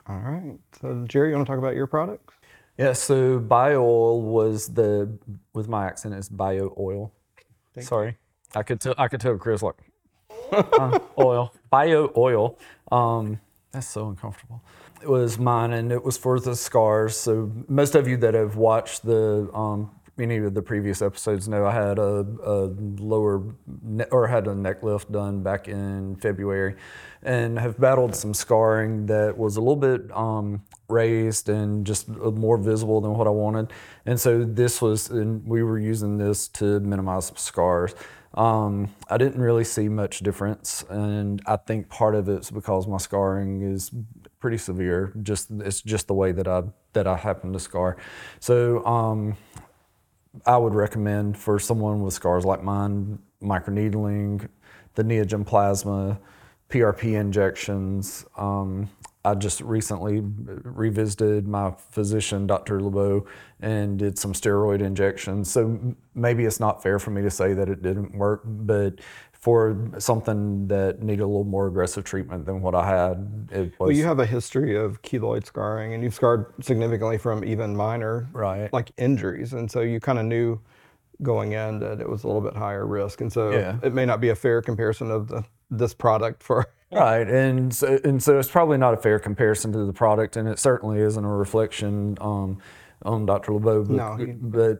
All 0.07 0.19
right. 0.19 0.59
So 0.79 1.03
Jerry, 1.07 1.29
you 1.29 1.35
want 1.35 1.47
to 1.47 1.51
talk 1.51 1.59
about 1.59 1.75
your 1.75 1.87
products? 1.87 2.35
Yeah, 2.77 2.93
so 2.93 3.39
bio 3.39 3.83
oil 3.83 4.21
was 4.21 4.69
the 4.69 5.17
with 5.53 5.67
my 5.67 5.85
accent 5.85 6.15
it's 6.15 6.29
bio 6.29 6.73
oil. 6.77 7.13
Sorry, 7.79 8.17
I 8.55 8.63
could 8.63 8.79
tell 8.81 8.95
I 8.97 9.07
could 9.07 9.21
tell 9.21 9.37
Chris 9.37 9.61
like 9.61 9.75
uh, 10.51 10.99
oil 11.19 11.53
bio 11.69 12.11
oil. 12.17 12.57
Um, 12.91 13.39
that's 13.71 13.87
so 13.87 14.09
uncomfortable. 14.09 14.63
It 15.01 15.09
was 15.09 15.37
mine, 15.37 15.73
and 15.73 15.91
it 15.91 16.03
was 16.03 16.17
for 16.17 16.39
the 16.39 16.55
scars. 16.55 17.17
So 17.17 17.51
most 17.67 17.95
of 17.95 18.07
you 18.07 18.17
that 18.17 18.33
have 18.33 18.55
watched 18.55 19.05
the 19.05 19.49
um, 19.53 19.91
any 20.19 20.37
of 20.37 20.53
the 20.53 20.61
previous 20.61 21.01
episodes 21.01 21.47
know 21.47 21.65
I 21.65 21.73
had 21.73 21.97
a, 21.97 22.25
a 22.43 22.55
lower 22.99 23.43
ne- 23.81 24.05
or 24.11 24.27
had 24.27 24.47
a 24.47 24.55
neck 24.55 24.83
lift 24.83 25.11
done 25.11 25.41
back 25.41 25.67
in 25.67 26.15
February, 26.17 26.75
and 27.23 27.57
have 27.59 27.79
battled 27.79 28.15
some 28.15 28.33
scarring 28.33 29.07
that 29.07 29.37
was 29.37 29.57
a 29.57 29.61
little 29.61 29.75
bit 29.75 30.11
um, 30.15 30.63
raised 30.87 31.49
and 31.49 31.85
just 31.85 32.09
uh, 32.09 32.31
more 32.31 32.57
visible 32.57 33.01
than 33.01 33.13
what 33.15 33.27
I 33.27 33.31
wanted. 33.31 33.71
And 34.05 34.19
so 34.19 34.43
this 34.43 34.81
was, 34.81 35.09
and 35.09 35.45
we 35.47 35.63
were 35.63 35.79
using 35.79 36.17
this 36.17 36.47
to 36.49 36.79
minimize 36.79 37.31
scars. 37.35 37.95
Um, 38.35 38.89
I 39.09 39.17
didn't 39.17 39.41
really 39.41 39.63
see 39.63 39.89
much 39.89 40.19
difference, 40.19 40.83
and 40.89 41.41
I 41.45 41.57
think 41.57 41.89
part 41.89 42.15
of 42.15 42.27
it's 42.29 42.49
because 42.49 42.87
my 42.87 42.97
scarring 42.97 43.61
is 43.61 43.91
pretty 44.39 44.57
severe. 44.57 45.13
Just 45.21 45.51
it's 45.51 45.81
just 45.81 46.07
the 46.07 46.13
way 46.13 46.31
that 46.31 46.47
I 46.47 46.63
that 46.93 47.07
I 47.07 47.15
happen 47.15 47.53
to 47.53 47.59
scar. 47.59 47.97
So 48.39 48.83
um, 48.85 49.37
I 50.45 50.57
would 50.57 50.73
recommend 50.73 51.37
for 51.37 51.59
someone 51.59 52.01
with 52.01 52.13
scars 52.13 52.45
like 52.45 52.63
mine, 52.63 53.19
microneedling, 53.41 54.47
the 54.95 55.03
Neogen 55.03 55.45
plasma, 55.45 56.19
PRP 56.69 57.19
injections. 57.19 58.25
Um, 58.37 58.89
I 59.25 59.35
just 59.35 59.61
recently 59.61 60.21
revisited 60.21 61.47
my 61.47 61.71
physician, 61.91 62.45
Dr. 62.45 62.81
LeBeau, 62.81 63.25
and 63.61 63.97
did 63.97 64.19
some 64.19 64.33
steroid 64.33 64.81
injections. 64.81 65.49
So 65.49 65.95
maybe 66.13 66.43
it's 66.45 66.59
not 66.59 66.83
fair 66.83 66.99
for 66.99 67.11
me 67.11 67.21
to 67.21 67.29
say 67.29 67.53
that 67.53 67.69
it 67.69 67.81
didn't 67.81 68.15
work, 68.15 68.41
but 68.43 68.99
for 69.43 69.75
something 69.97 70.69
that 70.69 71.01
needed 71.03 71.21
a 71.21 71.27
little 71.27 71.43
more 71.43 71.67
aggressive 71.67 72.05
treatment 72.05 72.45
than 72.45 72.61
what 72.61 72.73
I 72.73 72.87
had, 72.87 73.49
it 73.51 73.59
was 73.71 73.71
Well, 73.77 73.91
you 73.91 74.05
have 74.05 74.19
a 74.19 74.25
history 74.25 74.77
of 74.77 75.01
keloid 75.01 75.45
scarring, 75.45 75.93
and 75.93 76.01
you've 76.01 76.13
scarred 76.13 76.45
significantly 76.61 77.17
from 77.17 77.43
even 77.43 77.75
minor, 77.75 78.29
Right. 78.31 78.71
like 78.71 78.93
injuries, 78.95 79.51
and 79.51 79.69
so 79.69 79.81
you 79.81 79.99
kind 79.99 80.17
of 80.17 80.23
knew 80.23 80.61
going 81.21 81.51
in 81.51 81.79
that 81.79 81.99
it 81.99 82.07
was 82.07 82.23
a 82.23 82.27
little 82.27 82.41
bit 82.41 82.55
higher 82.55 82.85
risk, 82.87 83.19
and 83.19 83.33
so 83.33 83.51
Yeah. 83.51 83.75
it 83.83 83.93
may 83.93 84.05
not 84.05 84.21
be 84.21 84.29
a 84.29 84.35
fair 84.35 84.61
comparison 84.61 85.11
of 85.11 85.27
the, 85.27 85.43
this 85.69 85.93
product 85.93 86.41
for. 86.41 86.65
Right, 86.93 87.27
and 87.27 87.73
so, 87.73 87.99
and 88.05 88.21
so 88.23 88.37
it's 88.39 88.49
probably 88.51 88.77
not 88.77 88.93
a 88.93 88.97
fair 88.97 89.17
comparison 89.19 89.73
to 89.73 89.83
the 89.83 89.91
product, 89.93 90.37
and 90.37 90.47
it 90.47 90.57
certainly 90.57 90.99
isn't 91.01 91.25
a 91.25 91.27
reflection 91.27 92.17
um, 92.21 92.59
on 93.03 93.25
Dr. 93.25 93.51
LeBeau. 93.53 93.83
But, 93.83 93.95
No, 93.95 94.15
he- 94.15 94.25
but 94.31 94.79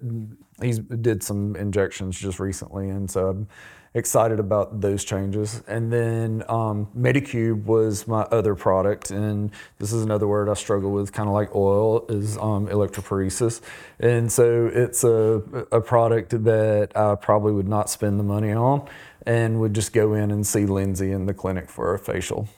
he's 0.61 0.77
did 0.79 1.21
some 1.23 1.55
injections 1.57 2.17
just 2.17 2.39
recently, 2.39 2.87
and 2.89 3.09
so 3.11 3.27
I'm 3.29 3.47
excited 3.95 4.39
about 4.39 4.81
those 4.81 5.03
changes. 5.03 5.61
And 5.67 5.91
then 5.93 6.43
um, 6.49 6.87
Medicube 6.97 7.63
was 7.65 8.07
my 8.07 8.21
other 8.23 8.55
product, 8.55 9.11
and 9.11 9.51
this 9.79 9.93
is 9.93 10.03
another 10.03 10.27
word 10.27 10.49
I 10.49 10.55
struggle 10.55 10.91
with, 10.91 11.11
kind 11.13 11.29
of 11.29 11.33
like 11.33 11.55
oil, 11.55 12.05
is 12.09 12.37
um, 12.37 12.67
electrophoresis. 12.67 13.61
And 13.99 14.31
so 14.31 14.69
it's 14.73 15.03
a, 15.03 15.43
a 15.71 15.81
product 15.81 16.43
that 16.43 16.95
I 16.95 17.15
probably 17.15 17.53
would 17.53 17.67
not 17.67 17.89
spend 17.89 18.19
the 18.19 18.23
money 18.23 18.51
on 18.51 18.87
and 19.25 19.59
would 19.59 19.73
just 19.73 19.93
go 19.93 20.13
in 20.13 20.31
and 20.31 20.45
see 20.45 20.65
Lindsay 20.65 21.11
in 21.11 21.25
the 21.27 21.33
clinic 21.33 21.69
for 21.69 21.93
a 21.93 21.99
facial. 21.99 22.49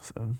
So 0.00 0.36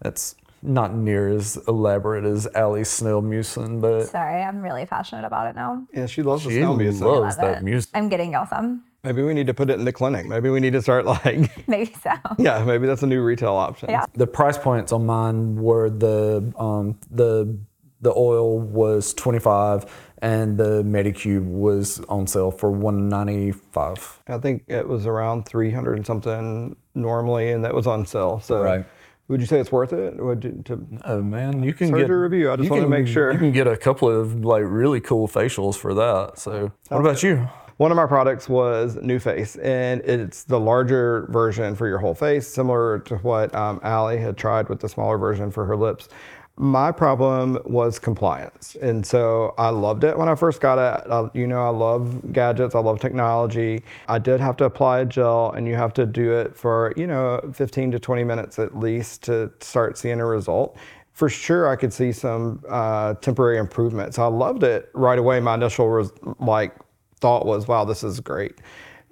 that's 0.00 0.34
not 0.62 0.94
near 0.94 1.28
as 1.28 1.58
elaborate 1.68 2.24
as 2.24 2.48
Allie's 2.54 2.88
snail 2.88 3.22
mucin, 3.22 3.80
but 3.80 4.06
sorry, 4.06 4.42
I'm 4.42 4.62
really 4.62 4.86
passionate 4.86 5.26
about 5.26 5.48
it 5.48 5.54
now. 5.54 5.86
Yeah, 5.92 6.06
she 6.06 6.22
loves 6.22 6.44
the 6.44 6.50
she 6.50 6.56
smell 6.56 6.74
music. 6.76 7.02
loves 7.04 7.36
Love 7.36 7.46
that 7.46 7.58
it. 7.62 7.64
mucin. 7.64 7.88
I'm 7.94 8.08
getting 8.08 8.32
y'all 8.32 8.46
some. 8.46 8.82
Maybe 9.04 9.22
we 9.22 9.34
need 9.34 9.46
to 9.48 9.54
put 9.54 9.68
it 9.70 9.78
in 9.78 9.84
the 9.84 9.92
clinic. 9.92 10.26
Maybe 10.26 10.48
we 10.48 10.60
need 10.60 10.72
to 10.72 10.82
start 10.82 11.04
like, 11.04 11.50
Maybe 11.68 11.94
so. 12.02 12.10
yeah, 12.38 12.64
maybe 12.64 12.86
that's 12.86 13.02
a 13.02 13.06
new 13.06 13.22
retail 13.22 13.52
option. 13.54 13.90
Yeah. 13.90 14.06
The 14.14 14.26
price 14.26 14.56
points 14.58 14.92
on 14.92 15.04
mine 15.06 15.56
were 15.56 15.90
the 15.90 16.52
um, 16.58 16.98
the 17.10 17.56
the 18.00 18.12
oil 18.16 18.58
was 18.58 19.14
25 19.14 19.84
and 20.20 20.56
the 20.58 20.82
Medicube 20.82 21.44
was 21.44 22.00
on 22.08 22.26
sale 22.26 22.50
for 22.50 22.70
195. 22.70 24.22
I 24.28 24.38
think 24.38 24.64
it 24.68 24.86
was 24.88 25.06
around 25.06 25.44
300 25.46 25.96
and 25.96 26.06
something 26.06 26.76
normally, 26.94 27.50
and 27.52 27.64
that 27.64 27.74
was 27.74 27.86
on 27.86 28.06
sale. 28.06 28.40
So, 28.40 28.62
Right. 28.62 28.84
would 29.28 29.40
you 29.40 29.46
say 29.46 29.58
it's 29.60 29.72
worth 29.72 29.92
it? 29.92 30.22
Would 30.22 30.44
you, 30.44 30.62
to, 30.66 30.86
Oh 31.04 31.22
man, 31.22 31.62
you 31.62 31.72
can 31.74 31.88
Surgery 31.88 32.02
get 32.06 32.10
review. 32.12 32.50
I 32.50 32.56
just 32.56 32.64
you 32.64 32.70
wanted 32.70 32.82
to 32.82 32.90
can- 32.90 33.04
make 33.04 33.06
sure. 33.12 33.32
you 33.32 33.38
can 33.38 33.52
get 33.52 33.66
a 33.66 33.76
couple 33.76 34.08
of 34.10 34.44
like 34.44 34.62
really 34.66 35.00
cool 35.00 35.26
facials 35.28 35.76
for 35.76 35.94
that. 35.94 36.38
So, 36.38 36.72
what 36.88 37.00
about 37.00 37.22
you? 37.22 37.48
One 37.76 37.90
of 37.90 37.96
my 37.96 38.06
products 38.06 38.48
was 38.48 38.96
NuFace, 38.96 39.58
and 39.64 40.00
it's 40.02 40.44
the 40.44 40.60
larger 40.60 41.26
version 41.30 41.74
for 41.74 41.88
your 41.88 41.98
whole 41.98 42.14
face, 42.14 42.46
similar 42.46 43.00
to 43.00 43.16
what 43.16 43.52
um, 43.52 43.80
Allie 43.82 44.18
had 44.18 44.36
tried 44.36 44.68
with 44.68 44.78
the 44.78 44.88
smaller 44.88 45.18
version 45.18 45.50
for 45.50 45.64
her 45.64 45.76
lips. 45.76 46.08
My 46.56 46.92
problem 46.92 47.58
was 47.64 47.98
compliance, 47.98 48.76
and 48.80 49.04
so 49.04 49.54
I 49.58 49.70
loved 49.70 50.04
it 50.04 50.16
when 50.16 50.28
I 50.28 50.36
first 50.36 50.60
got 50.60 50.78
it. 50.78 51.10
I, 51.10 51.28
you 51.36 51.48
know, 51.48 51.64
I 51.64 51.70
love 51.70 52.32
gadgets, 52.32 52.76
I 52.76 52.78
love 52.78 53.00
technology. 53.00 53.82
I 54.06 54.20
did 54.20 54.38
have 54.38 54.56
to 54.58 54.64
apply 54.66 55.00
a 55.00 55.04
gel, 55.04 55.50
and 55.50 55.66
you 55.66 55.74
have 55.74 55.92
to 55.94 56.06
do 56.06 56.32
it 56.32 56.54
for 56.54 56.92
you 56.96 57.08
know 57.08 57.40
15 57.52 57.90
to 57.90 57.98
20 57.98 58.22
minutes 58.22 58.60
at 58.60 58.78
least 58.78 59.24
to 59.24 59.50
start 59.58 59.98
seeing 59.98 60.20
a 60.20 60.26
result 60.26 60.78
for 61.14 61.28
sure 61.28 61.68
I 61.68 61.76
could 61.76 61.92
see 61.92 62.10
some 62.10 62.62
uh, 62.68 63.14
temporary 63.14 63.58
improvements. 63.58 64.18
I 64.18 64.26
loved 64.26 64.64
it 64.64 64.90
right 64.94 65.18
away. 65.18 65.38
My 65.38 65.54
initial 65.54 65.88
res- 65.88 66.10
like 66.40 66.74
thought 67.24 67.46
was, 67.46 67.66
wow, 67.66 67.86
this 67.86 68.04
is 68.04 68.20
great. 68.20 68.58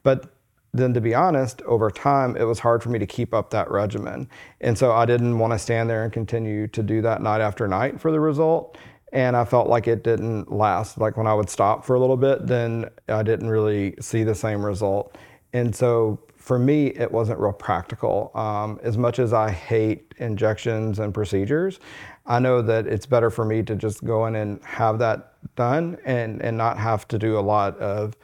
But 0.02 0.34
then 0.74 0.92
to 0.92 1.00
be 1.00 1.14
honest, 1.14 1.62
over 1.62 1.90
time, 1.90 2.36
it 2.36 2.44
was 2.44 2.58
hard 2.58 2.82
for 2.82 2.90
me 2.90 2.98
to 2.98 3.06
keep 3.06 3.32
up 3.32 3.48
that 3.50 3.70
regimen. 3.70 4.28
And 4.60 4.76
so 4.76 4.92
I 4.92 5.06
didn't 5.06 5.38
want 5.38 5.54
to 5.54 5.58
stand 5.58 5.88
there 5.88 6.04
and 6.04 6.12
continue 6.12 6.66
to 6.68 6.82
do 6.82 7.00
that 7.00 7.22
night 7.22 7.40
after 7.40 7.66
night 7.66 8.02
for 8.02 8.12
the 8.12 8.20
result. 8.20 8.76
And 9.14 9.34
I 9.34 9.46
felt 9.46 9.66
like 9.66 9.88
it 9.88 10.04
didn't 10.04 10.52
last. 10.52 10.98
Like 10.98 11.16
when 11.16 11.26
I 11.26 11.32
would 11.32 11.48
stop 11.48 11.86
for 11.86 11.94
a 11.94 12.00
little 12.00 12.18
bit, 12.18 12.46
then 12.46 12.90
I 13.08 13.22
didn't 13.22 13.48
really 13.48 13.94
see 13.98 14.24
the 14.24 14.34
same 14.34 14.62
result. 14.62 15.16
And 15.52 15.74
so 15.74 16.20
for 16.36 16.58
me, 16.58 16.88
it 16.88 17.10
wasn't 17.10 17.38
real 17.38 17.52
practical. 17.52 18.32
Um, 18.34 18.80
as 18.82 18.98
much 18.98 19.18
as 19.18 19.32
I 19.32 19.50
hate 19.50 20.12
injections 20.18 20.98
and 20.98 21.14
procedures, 21.14 21.78
I 22.26 22.40
know 22.40 22.62
that 22.62 22.86
it's 22.86 23.06
better 23.06 23.30
for 23.30 23.44
me 23.44 23.62
to 23.62 23.76
just 23.76 24.04
go 24.04 24.26
in 24.26 24.34
and 24.36 24.62
have 24.64 24.98
that 24.98 25.34
done 25.56 25.98
and, 26.04 26.42
and 26.42 26.56
not 26.56 26.78
have 26.78 27.06
to 27.08 27.18
do 27.18 27.38
a 27.38 27.40
lot 27.40 27.78
of 27.78 28.16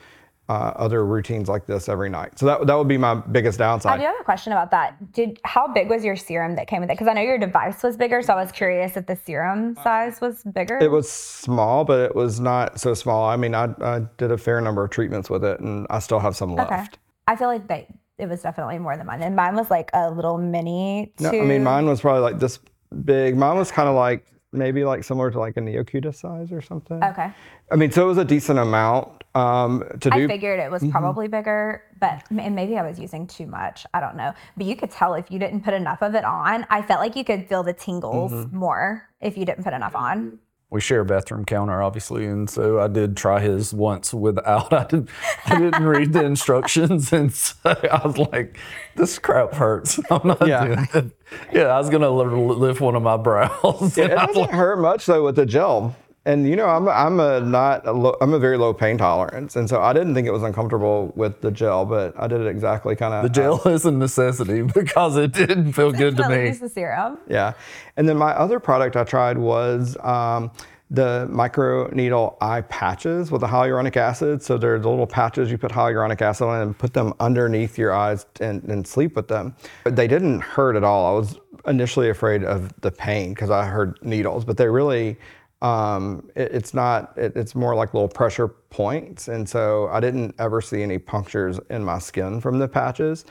uh, 0.49 0.73
other 0.76 1.04
routines 1.04 1.49
like 1.49 1.66
this 1.66 1.88
every 1.88 2.08
night. 2.08 2.38
So 2.38 2.47
that, 2.47 2.66
that 2.66 2.75
would 2.75 2.88
be 2.88 2.97
my 2.97 3.14
biggest 3.14 3.58
downside. 3.58 3.94
I 3.94 3.97
do 3.99 4.04
have 4.04 4.20
a 4.20 4.25
question 4.25 4.52
about 4.52 4.70
that. 4.70 5.12
Did 5.12 5.38
how 5.44 5.68
big 5.68 5.90
was 5.90 6.04
your 6.04 6.16
serum 6.16 6.56
that 6.56 6.66
came 6.68 6.80
with 6.80 6.90
it? 6.90 6.94
Because 6.94 7.06
I 7.06 7.12
know 7.12 7.20
your 7.20 7.38
device 7.38 7.82
was 7.82 7.97
bigger, 7.97 8.23
so 8.23 8.32
I 8.32 8.42
was 8.42 8.50
curious 8.50 8.97
if 8.97 9.06
the 9.06 9.16
serum 9.16 9.76
size 9.82 10.20
was 10.20 10.42
bigger. 10.44 10.78
It 10.78 10.90
was 10.90 11.11
small, 11.11 11.85
but 11.85 12.00
it 12.00 12.16
was 12.16 12.40
not 12.40 12.80
so 12.80 12.94
small. 12.94 13.28
I 13.28 13.37
mean, 13.37 13.54
I, 13.54 13.75
I 13.80 14.00
did 14.16 14.32
a 14.32 14.38
fair 14.38 14.61
number 14.61 14.82
of 14.82 14.90
treatments 14.90 15.28
with 15.28 15.44
it, 15.44 15.61
and 15.61 15.87
I 15.90 15.99
still 15.99 16.18
have 16.18 16.35
some 16.35 16.54
left. 16.54 16.73
okay. 16.73 16.87
I 17.28 17.37
feel 17.37 17.47
like 17.49 17.68
they 17.68 17.87
it 18.18 18.28
was 18.28 18.42
definitely 18.42 18.78
more 18.80 18.97
than 18.97 19.06
mine, 19.06 19.23
and 19.23 19.37
mine 19.37 19.54
was 19.54 19.70
like 19.70 19.90
a 19.94 20.11
little 20.11 20.38
mini. 20.38 21.12
No, 21.20 21.28
I 21.30 21.44
mean, 21.44 21.62
mine 21.62 21.87
was 21.87 22.00
probably 22.00 22.23
like 22.23 22.40
this 22.40 22.58
big. 23.04 23.37
Mine 23.37 23.56
was 23.56 23.70
kind 23.70 23.88
of 23.88 23.94
like 23.94 24.26
maybe 24.52 24.82
like 24.85 25.04
similar 25.04 25.30
to 25.30 25.38
like 25.38 25.56
a 25.56 25.61
Neocutis 25.61 26.16
size 26.16 26.50
or 26.50 26.61
something. 26.62 27.04
Okay. 27.04 27.30
I 27.70 27.76
mean, 27.76 27.92
so 27.92 28.02
it 28.02 28.06
was 28.08 28.18
a 28.18 28.25
decent 28.25 28.58
amount 28.58 29.23
um, 29.35 29.85
to 30.00 30.08
do. 30.11 30.25
I 30.25 30.26
figured 30.26 30.58
it 30.58 30.70
was 30.70 30.82
Mm-hmm. 30.82 30.90
probably 30.90 31.28
bigger, 31.28 31.82
but 32.00 32.25
and 32.30 32.54
maybe 32.56 32.76
I 32.78 32.82
was 32.88 32.99
using 32.99 33.26
too 33.26 33.47
much. 33.47 33.87
I 33.94 34.00
don't 34.00 34.16
know. 34.16 34.32
But 34.56 34.66
you 34.66 34.75
could 34.75 34.90
tell 34.90 35.14
if 35.14 35.30
you 35.30 35.38
didn't 35.38 35.61
put 35.62 35.75
enough 35.75 36.02
of 36.02 36.14
it 36.14 36.25
on. 36.25 36.66
I 36.70 36.82
felt 36.82 37.00
like 37.00 37.14
you 37.14 37.25
could 37.25 37.47
feel 37.49 37.62
the 37.62 37.75
tingles 37.75 38.32
Mm-hmm. 38.32 38.56
more 38.56 39.08
if 39.20 39.37
you 39.38 39.44
didn't 39.44 39.64
put 39.64 39.75
enough 39.75 39.94
on. 39.94 40.38
We 40.70 40.82
share 40.82 41.00
a 41.00 41.04
bathroom 41.06 41.46
counter, 41.46 41.82
obviously, 41.82 42.26
and 42.26 42.48
so 42.48 42.78
I 42.78 42.88
did 42.88 43.16
try 43.16 43.40
his 43.40 43.72
once 43.72 44.12
without. 44.12 44.70
I 44.72 44.84
didn't, 44.84 45.08
I 45.46 45.58
didn't 45.58 45.82
read 45.84 46.12
the 46.12 46.22
instructions, 46.25 47.10
and 47.14 47.32
so 47.32 47.54
I 47.64 48.02
was 48.04 48.18
like, 48.18 48.58
"This 48.94 49.18
crap 49.18 49.54
hurts. 49.54 49.98
I'm 50.10 50.28
not 50.28 50.46
Yeah. 50.46 50.66
doing 50.66 50.88
it." 50.92 51.04
Yeah, 51.52 51.66
I 51.68 51.78
was 51.78 51.88
gonna 51.88 52.10
lift 52.10 52.82
one 52.82 52.94
of 52.96 53.02
my 53.02 53.16
brows. 53.16 53.96
it 53.96 54.08
doesn't 54.08 54.50
hurt 54.50 54.78
much 54.80 55.06
though 55.06 55.25
with 55.25 55.37
the 55.37 55.46
gel. 55.46 55.96
And 56.28 56.47
you 56.47 56.56
know, 56.56 56.66
I'm 56.66 56.87
I'm 56.90 57.20
a 57.20 57.40
not 57.40 57.87
a 57.87 57.92
low, 57.92 58.14
I'm 58.20 58.35
a 58.35 58.38
very 58.38 58.58
low 58.58 58.75
pain 58.75 58.99
tolerance, 58.99 59.56
and 59.56 59.66
so 59.66 59.80
I 59.80 59.94
didn't 59.94 60.14
think 60.14 60.26
it 60.26 60.30
was 60.30 60.42
uncomfortable 60.42 61.11
with 61.16 61.40
the 61.40 61.50
gel, 61.50 61.87
but 61.87 62.12
I 62.20 62.26
did 62.26 62.42
it 62.42 62.47
exactly 62.49 62.94
kind 62.97 63.14
of 63.14 63.23
The 63.23 63.30
gel 63.30 63.66
is 63.66 63.87
a 63.87 63.90
necessity 63.90 64.61
because 64.75 65.16
it 65.16 65.32
didn't 65.32 65.73
feel 65.73 65.90
good 65.90 66.18
to 66.18 66.28
me. 66.28 66.49
least 66.49 66.61
the 66.61 66.68
serum. 66.68 67.16
Yeah. 67.28 67.54
And 67.97 68.06
then 68.06 68.18
my 68.18 68.32
other 68.32 68.61
product 68.61 68.94
I 68.94 69.04
tried 69.04 69.38
was 69.38 69.97
um, 70.04 70.50
the 70.90 71.26
micro 71.30 71.88
needle 71.94 72.37
eye 72.42 72.61
patches 72.62 73.30
with 73.30 73.40
the 73.40 73.47
hyaluronic 73.47 73.97
acid. 73.97 74.42
So 74.42 74.58
they're 74.58 74.78
the 74.78 74.88
little 74.88 75.06
patches 75.06 75.50
you 75.50 75.56
put 75.56 75.70
hyaluronic 75.70 76.20
acid 76.20 76.47
on 76.47 76.61
and 76.61 76.78
put 76.78 76.92
them 76.92 77.14
underneath 77.20 77.78
your 77.78 77.94
eyes 77.94 78.26
and, 78.40 78.62
and 78.64 78.87
sleep 78.87 79.16
with 79.16 79.28
them. 79.28 79.54
But 79.85 79.97
they 79.97 80.08
didn't 80.08 80.40
hurt 80.40 80.76
at 80.76 80.85
all. 80.85 81.14
I 81.14 81.18
was 81.18 81.38
initially 81.66 82.08
afraid 82.08 82.44
of 82.44 82.73
the 82.80 82.90
pain 82.90 83.35
because 83.35 83.50
I 83.50 83.66
heard 83.66 83.99
needles, 84.02 84.44
but 84.44 84.56
they 84.56 84.68
really, 84.68 85.18
um, 85.62 86.28
it- 86.36 86.52
it's 86.52 86.74
not, 86.74 87.12
it- 87.16 87.36
it's 87.36 87.54
more 87.54 87.74
like 87.74 87.94
little 87.94 88.08
pressure 88.08 88.48
points. 88.48 89.28
And 89.28 89.48
so 89.48 89.88
I 89.88 90.00
didn't 90.00 90.34
ever 90.38 90.60
see 90.60 90.82
any 90.82 90.98
punctures 90.98 91.58
in 91.70 91.84
my 91.84 91.98
skin 91.98 92.40
from 92.40 92.58
the 92.58 92.68
patches. 92.68 93.24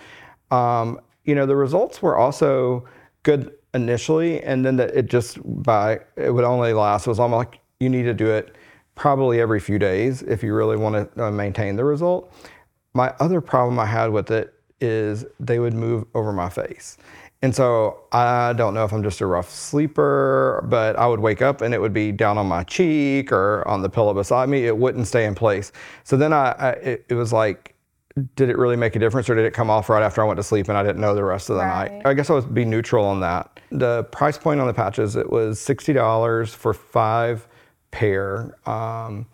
Um, 0.51 0.99
you 1.23 1.35
know, 1.35 1.45
the 1.45 1.55
results 1.55 2.01
were 2.01 2.17
also 2.17 2.85
good 3.23 3.51
initially, 3.73 4.41
and 4.43 4.65
then 4.65 4.77
the, 4.77 4.97
it 4.97 5.07
just 5.07 5.39
by 5.63 5.99
it 6.15 6.33
would 6.33 6.43
only 6.45 6.73
last. 6.73 7.05
It 7.05 7.09
was 7.09 7.19
almost 7.19 7.37
like 7.49 7.59
you 7.79 7.89
need 7.89 8.03
to 8.03 8.13
do 8.13 8.27
it 8.27 8.55
probably 8.95 9.39
every 9.41 9.59
few 9.59 9.77
days 9.77 10.21
if 10.23 10.41
you 10.41 10.53
really 10.55 10.77
want 10.77 11.13
to 11.15 11.25
uh, 11.25 11.31
maintain 11.31 11.75
the 11.75 11.83
result. 11.85 12.31
My 12.93 13.13
other 13.19 13.41
problem 13.41 13.77
I 13.79 13.85
had 13.85 14.11
with 14.11 14.31
it 14.31 14.53
is 14.79 15.25
they 15.39 15.59
would 15.59 15.73
move 15.73 16.05
over 16.15 16.31
my 16.33 16.49
face. 16.49 16.97
And 17.41 17.55
so 17.55 17.99
I 18.11 18.53
don't 18.53 18.73
know 18.73 18.83
if 18.83 18.91
I'm 18.91 19.03
just 19.03 19.21
a 19.21 19.25
rough 19.27 19.49
sleeper, 19.49 20.65
but 20.69 20.95
I 20.95 21.05
would 21.05 21.19
wake 21.19 21.41
up 21.41 21.61
and 21.61 21.73
it 21.73 21.79
would 21.79 21.93
be 21.93 22.11
down 22.11 22.37
on 22.37 22.47
my 22.47 22.63
cheek 22.63 23.31
or 23.31 23.67
on 23.67 23.83
the 23.83 23.89
pillow 23.89 24.13
beside 24.13 24.49
me. 24.49 24.65
It 24.65 24.75
wouldn't 24.75 25.07
stay 25.07 25.25
in 25.25 25.35
place. 25.35 25.71
So 26.03 26.17
then 26.17 26.33
I, 26.33 26.51
I 26.53 26.69
it, 26.71 27.05
it 27.09 27.13
was 27.13 27.31
like, 27.31 27.75
did 28.35 28.49
it 28.49 28.57
really 28.57 28.75
make 28.75 28.95
a 28.95 28.99
difference 28.99 29.29
or 29.29 29.35
did 29.35 29.45
it 29.45 29.53
come 29.53 29.69
off 29.69 29.89
right 29.89 30.01
after 30.01 30.23
I 30.23 30.25
went 30.25 30.37
to 30.37 30.43
sleep 30.43 30.69
and 30.69 30.77
I 30.77 30.81
didn't 30.81 30.99
know 30.99 31.13
the 31.13 31.23
rest 31.23 31.51
of 31.51 31.57
the 31.57 31.65
night? 31.65 32.01
I 32.05 32.15
guess 32.15 32.31
I 32.31 32.33
would 32.33 32.53
be 32.53 32.65
neutral 32.65 33.05
on 33.05 33.19
that. 33.19 33.59
The 33.71 34.05
price 34.05 34.39
point 34.39 34.59
on 34.59 34.65
the 34.65 34.73
patches, 34.73 35.15
it 35.15 35.29
was 35.29 35.59
$60 35.59 36.49
for 36.55 36.73
five 36.73 37.47
pair. 37.91 38.57
Um, 38.67 39.27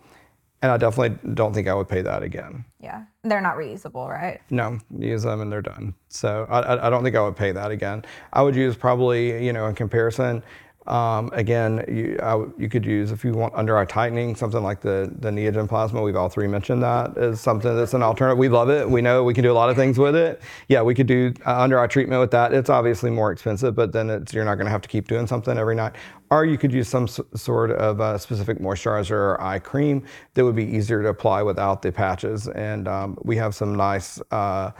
and 0.64 0.72
I 0.72 0.78
definitely 0.78 1.18
don't 1.34 1.52
think 1.52 1.68
I 1.68 1.74
would 1.74 1.90
pay 1.90 2.00
that 2.00 2.22
again. 2.22 2.64
Yeah. 2.80 3.04
They're 3.22 3.42
not 3.42 3.56
reusable, 3.56 4.08
right? 4.08 4.40
No, 4.48 4.78
use 4.98 5.22
them 5.22 5.42
and 5.42 5.52
they're 5.52 5.60
done. 5.60 5.92
So 6.08 6.46
I, 6.48 6.60
I 6.60 6.86
I 6.86 6.90
don't 6.90 7.04
think 7.04 7.16
I 7.16 7.20
would 7.20 7.36
pay 7.36 7.52
that 7.52 7.70
again. 7.70 8.02
I 8.32 8.40
would 8.40 8.56
use 8.56 8.74
probably, 8.74 9.44
you 9.44 9.52
know, 9.52 9.66
in 9.66 9.74
comparison, 9.74 10.42
um, 10.86 11.30
again, 11.32 11.82
you, 11.88 12.18
I 12.22 12.44
you 12.58 12.68
could 12.68 12.84
use 12.84 13.10
if 13.10 13.24
you 13.24 13.32
want 13.32 13.54
under 13.54 13.78
eye 13.78 13.86
tightening, 13.86 14.36
something 14.36 14.62
like 14.62 14.82
the, 14.82 15.10
the 15.18 15.30
Neogen 15.30 15.66
plasma. 15.66 16.02
We've 16.02 16.16
all 16.16 16.28
three 16.28 16.46
mentioned 16.46 16.82
that 16.82 17.16
is 17.16 17.40
something 17.40 17.74
that's 17.74 17.94
an 17.94 18.02
alternative. 18.02 18.36
We 18.36 18.48
love 18.50 18.68
it. 18.68 18.88
We 18.88 19.00
know 19.00 19.24
we 19.24 19.32
can 19.32 19.44
do 19.44 19.50
a 19.50 19.54
lot 19.54 19.70
of 19.70 19.76
things 19.76 19.98
with 19.98 20.14
it. 20.14 20.42
Yeah, 20.68 20.82
we 20.82 20.94
could 20.94 21.06
do 21.06 21.32
uh, 21.46 21.58
under 21.58 21.80
eye 21.80 21.86
treatment 21.86 22.20
with 22.20 22.30
that. 22.32 22.52
It's 22.52 22.68
obviously 22.68 23.10
more 23.10 23.32
expensive, 23.32 23.74
but 23.74 23.92
then 23.92 24.24
you're 24.30 24.44
not 24.44 24.56
going 24.56 24.66
to 24.66 24.70
have 24.70 24.82
to 24.82 24.88
keep 24.88 25.08
doing 25.08 25.26
something 25.26 25.56
every 25.56 25.74
night. 25.74 25.94
Or 26.30 26.44
you 26.44 26.58
could 26.58 26.72
use 26.72 26.88
some 26.88 27.04
s- 27.04 27.20
sort 27.34 27.70
of 27.70 28.00
uh, 28.02 28.18
specific 28.18 28.58
moisturizer 28.58 29.12
or 29.12 29.40
eye 29.40 29.60
cream 29.60 30.04
that 30.34 30.44
would 30.44 30.56
be 30.56 30.66
easier 30.66 31.02
to 31.02 31.08
apply 31.08 31.42
without 31.42 31.80
the 31.80 31.92
patches. 31.92 32.48
And 32.48 32.88
um, 32.88 33.16
we 33.22 33.36
have 33.36 33.54
some 33.54 33.74
nice 33.74 34.20
uh, 34.30 34.72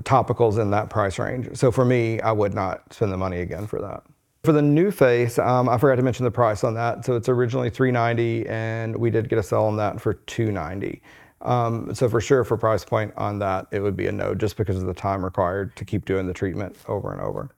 topicals 0.00 0.60
in 0.60 0.70
that 0.72 0.90
price 0.90 1.18
range. 1.18 1.56
So 1.56 1.70
for 1.70 1.86
me, 1.86 2.20
I 2.20 2.32
would 2.32 2.52
not 2.52 2.92
spend 2.92 3.12
the 3.12 3.16
money 3.16 3.40
again 3.40 3.66
for 3.66 3.80
that. 3.80 4.02
For 4.44 4.52
the 4.52 4.60
NuFace, 4.60 5.44
um, 5.44 5.68
I 5.68 5.78
forgot 5.78 5.96
to 5.96 6.02
mention 6.02 6.24
the 6.24 6.30
price 6.30 6.64
on 6.64 6.74
that. 6.74 7.04
So 7.04 7.16
it's 7.16 7.28
originally 7.28 7.70
390 7.70 8.46
and 8.48 8.96
we 8.96 9.10
did 9.10 9.28
get 9.28 9.38
a 9.38 9.42
sell 9.42 9.66
on 9.66 9.76
that 9.76 10.00
for 10.00 10.14
290 10.14 11.02
um, 11.40 11.94
so 11.94 12.08
for 12.08 12.20
sure, 12.20 12.44
for 12.44 12.56
price 12.56 12.84
point 12.84 13.12
on 13.16 13.38
that, 13.38 13.66
it 13.70 13.80
would 13.80 13.96
be 13.96 14.06
a 14.06 14.12
no, 14.12 14.34
just 14.34 14.56
because 14.56 14.76
of 14.76 14.86
the 14.86 14.94
time 14.94 15.24
required 15.24 15.76
to 15.76 15.84
keep 15.84 16.04
doing 16.04 16.26
the 16.26 16.32
treatment 16.32 16.76
over 16.88 17.12
and 17.12 17.20
over. 17.20 17.50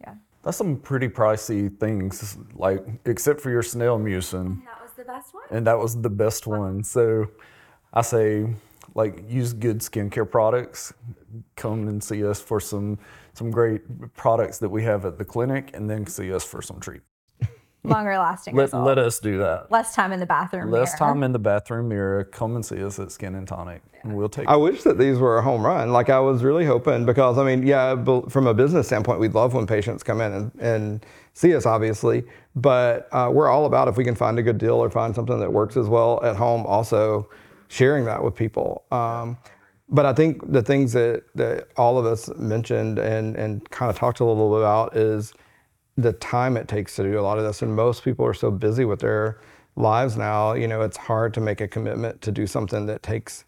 Yeah. 0.00 0.14
That's 0.42 0.56
some 0.56 0.76
pretty 0.76 1.08
pricey 1.08 1.76
things, 1.78 2.36
like 2.54 2.84
except 3.04 3.40
for 3.40 3.50
your 3.50 3.62
snail 3.62 3.98
mucin. 3.98 4.40
And 4.40 4.62
That 4.66 4.82
was 4.82 4.92
the 4.96 5.04
best 5.04 5.34
one. 5.34 5.44
and 5.50 5.66
that 5.66 5.78
was 5.78 6.00
the 6.00 6.10
best 6.10 6.46
one. 6.46 6.82
So 6.82 7.28
I 7.94 8.02
say, 8.02 8.52
like, 8.94 9.22
use 9.30 9.52
good 9.52 9.78
skincare 9.78 10.28
products. 10.28 10.92
Come 11.54 11.86
and 11.86 12.02
see 12.02 12.24
us 12.26 12.40
for 12.40 12.58
some 12.58 12.98
some 13.40 13.50
great 13.50 13.80
products 14.14 14.58
that 14.58 14.68
we 14.68 14.84
have 14.84 15.06
at 15.06 15.16
the 15.16 15.24
clinic, 15.24 15.70
and 15.72 15.88
then 15.88 16.06
see 16.06 16.30
us 16.30 16.44
for 16.44 16.60
some 16.60 16.78
treatment. 16.78 17.06
longer 17.84 18.18
lasting 18.18 18.54
Let, 18.54 18.64
results. 18.64 18.86
let 18.86 18.98
us 18.98 19.18
do 19.18 19.38
that. 19.38 19.70
Less 19.70 19.94
time 19.94 20.12
in 20.12 20.20
the 20.20 20.26
bathroom. 20.26 20.70
Less 20.70 20.90
mirror. 20.90 20.98
time 20.98 21.22
in 21.22 21.32
the 21.32 21.38
bathroom 21.38 21.88
mirror. 21.88 22.24
Come 22.24 22.54
and 22.54 22.66
see 22.66 22.84
us 22.84 22.98
at 22.98 23.10
Skin 23.10 23.34
and 23.34 23.48
Tonic, 23.48 23.80
and 24.02 24.14
we'll 24.14 24.28
take. 24.28 24.46
I 24.46 24.56
wish 24.56 24.82
that 24.82 24.98
these 24.98 25.18
were 25.18 25.38
a 25.38 25.42
home 25.42 25.64
run. 25.64 25.90
Like 25.90 26.10
I 26.10 26.18
was 26.20 26.44
really 26.44 26.66
hoping 26.66 27.06
because 27.06 27.38
I 27.38 27.44
mean, 27.44 27.66
yeah, 27.66 27.96
from 28.28 28.46
a 28.46 28.52
business 28.52 28.88
standpoint, 28.88 29.20
we'd 29.20 29.32
love 29.32 29.54
when 29.54 29.66
patients 29.66 30.02
come 30.02 30.20
in 30.20 30.32
and, 30.32 30.52
and 30.60 31.06
see 31.32 31.54
us, 31.54 31.64
obviously. 31.64 32.24
But 32.54 33.08
uh, 33.10 33.30
we're 33.32 33.48
all 33.48 33.64
about 33.64 33.88
if 33.88 33.96
we 33.96 34.04
can 34.04 34.14
find 34.14 34.38
a 34.38 34.42
good 34.42 34.58
deal 34.58 34.74
or 34.74 34.90
find 34.90 35.14
something 35.14 35.40
that 35.40 35.50
works 35.50 35.78
as 35.78 35.88
well 35.88 36.22
at 36.22 36.36
home, 36.36 36.66
also 36.66 37.30
sharing 37.68 38.04
that 38.04 38.22
with 38.22 38.34
people. 38.34 38.84
Um, 38.90 39.38
but 39.90 40.06
I 40.06 40.12
think 40.12 40.50
the 40.50 40.62
things 40.62 40.92
that, 40.92 41.24
that 41.34 41.68
all 41.76 41.98
of 41.98 42.06
us 42.06 42.30
mentioned 42.36 42.98
and, 42.98 43.36
and 43.36 43.68
kind 43.70 43.90
of 43.90 43.96
talked 43.96 44.20
a 44.20 44.24
little 44.24 44.50
bit 44.50 44.60
about 44.60 44.96
is 44.96 45.32
the 45.96 46.12
time 46.14 46.56
it 46.56 46.68
takes 46.68 46.96
to 46.96 47.02
do 47.02 47.18
a 47.18 47.22
lot 47.22 47.38
of 47.38 47.44
this. 47.44 47.60
And 47.62 47.74
most 47.74 48.04
people 48.04 48.24
are 48.24 48.34
so 48.34 48.50
busy 48.50 48.84
with 48.84 49.00
their 49.00 49.40
lives 49.76 50.16
now, 50.16 50.52
you 50.54 50.68
know, 50.68 50.82
it's 50.82 50.96
hard 50.96 51.34
to 51.34 51.40
make 51.40 51.60
a 51.60 51.68
commitment 51.68 52.20
to 52.22 52.32
do 52.32 52.46
something 52.46 52.86
that 52.86 53.02
takes 53.02 53.44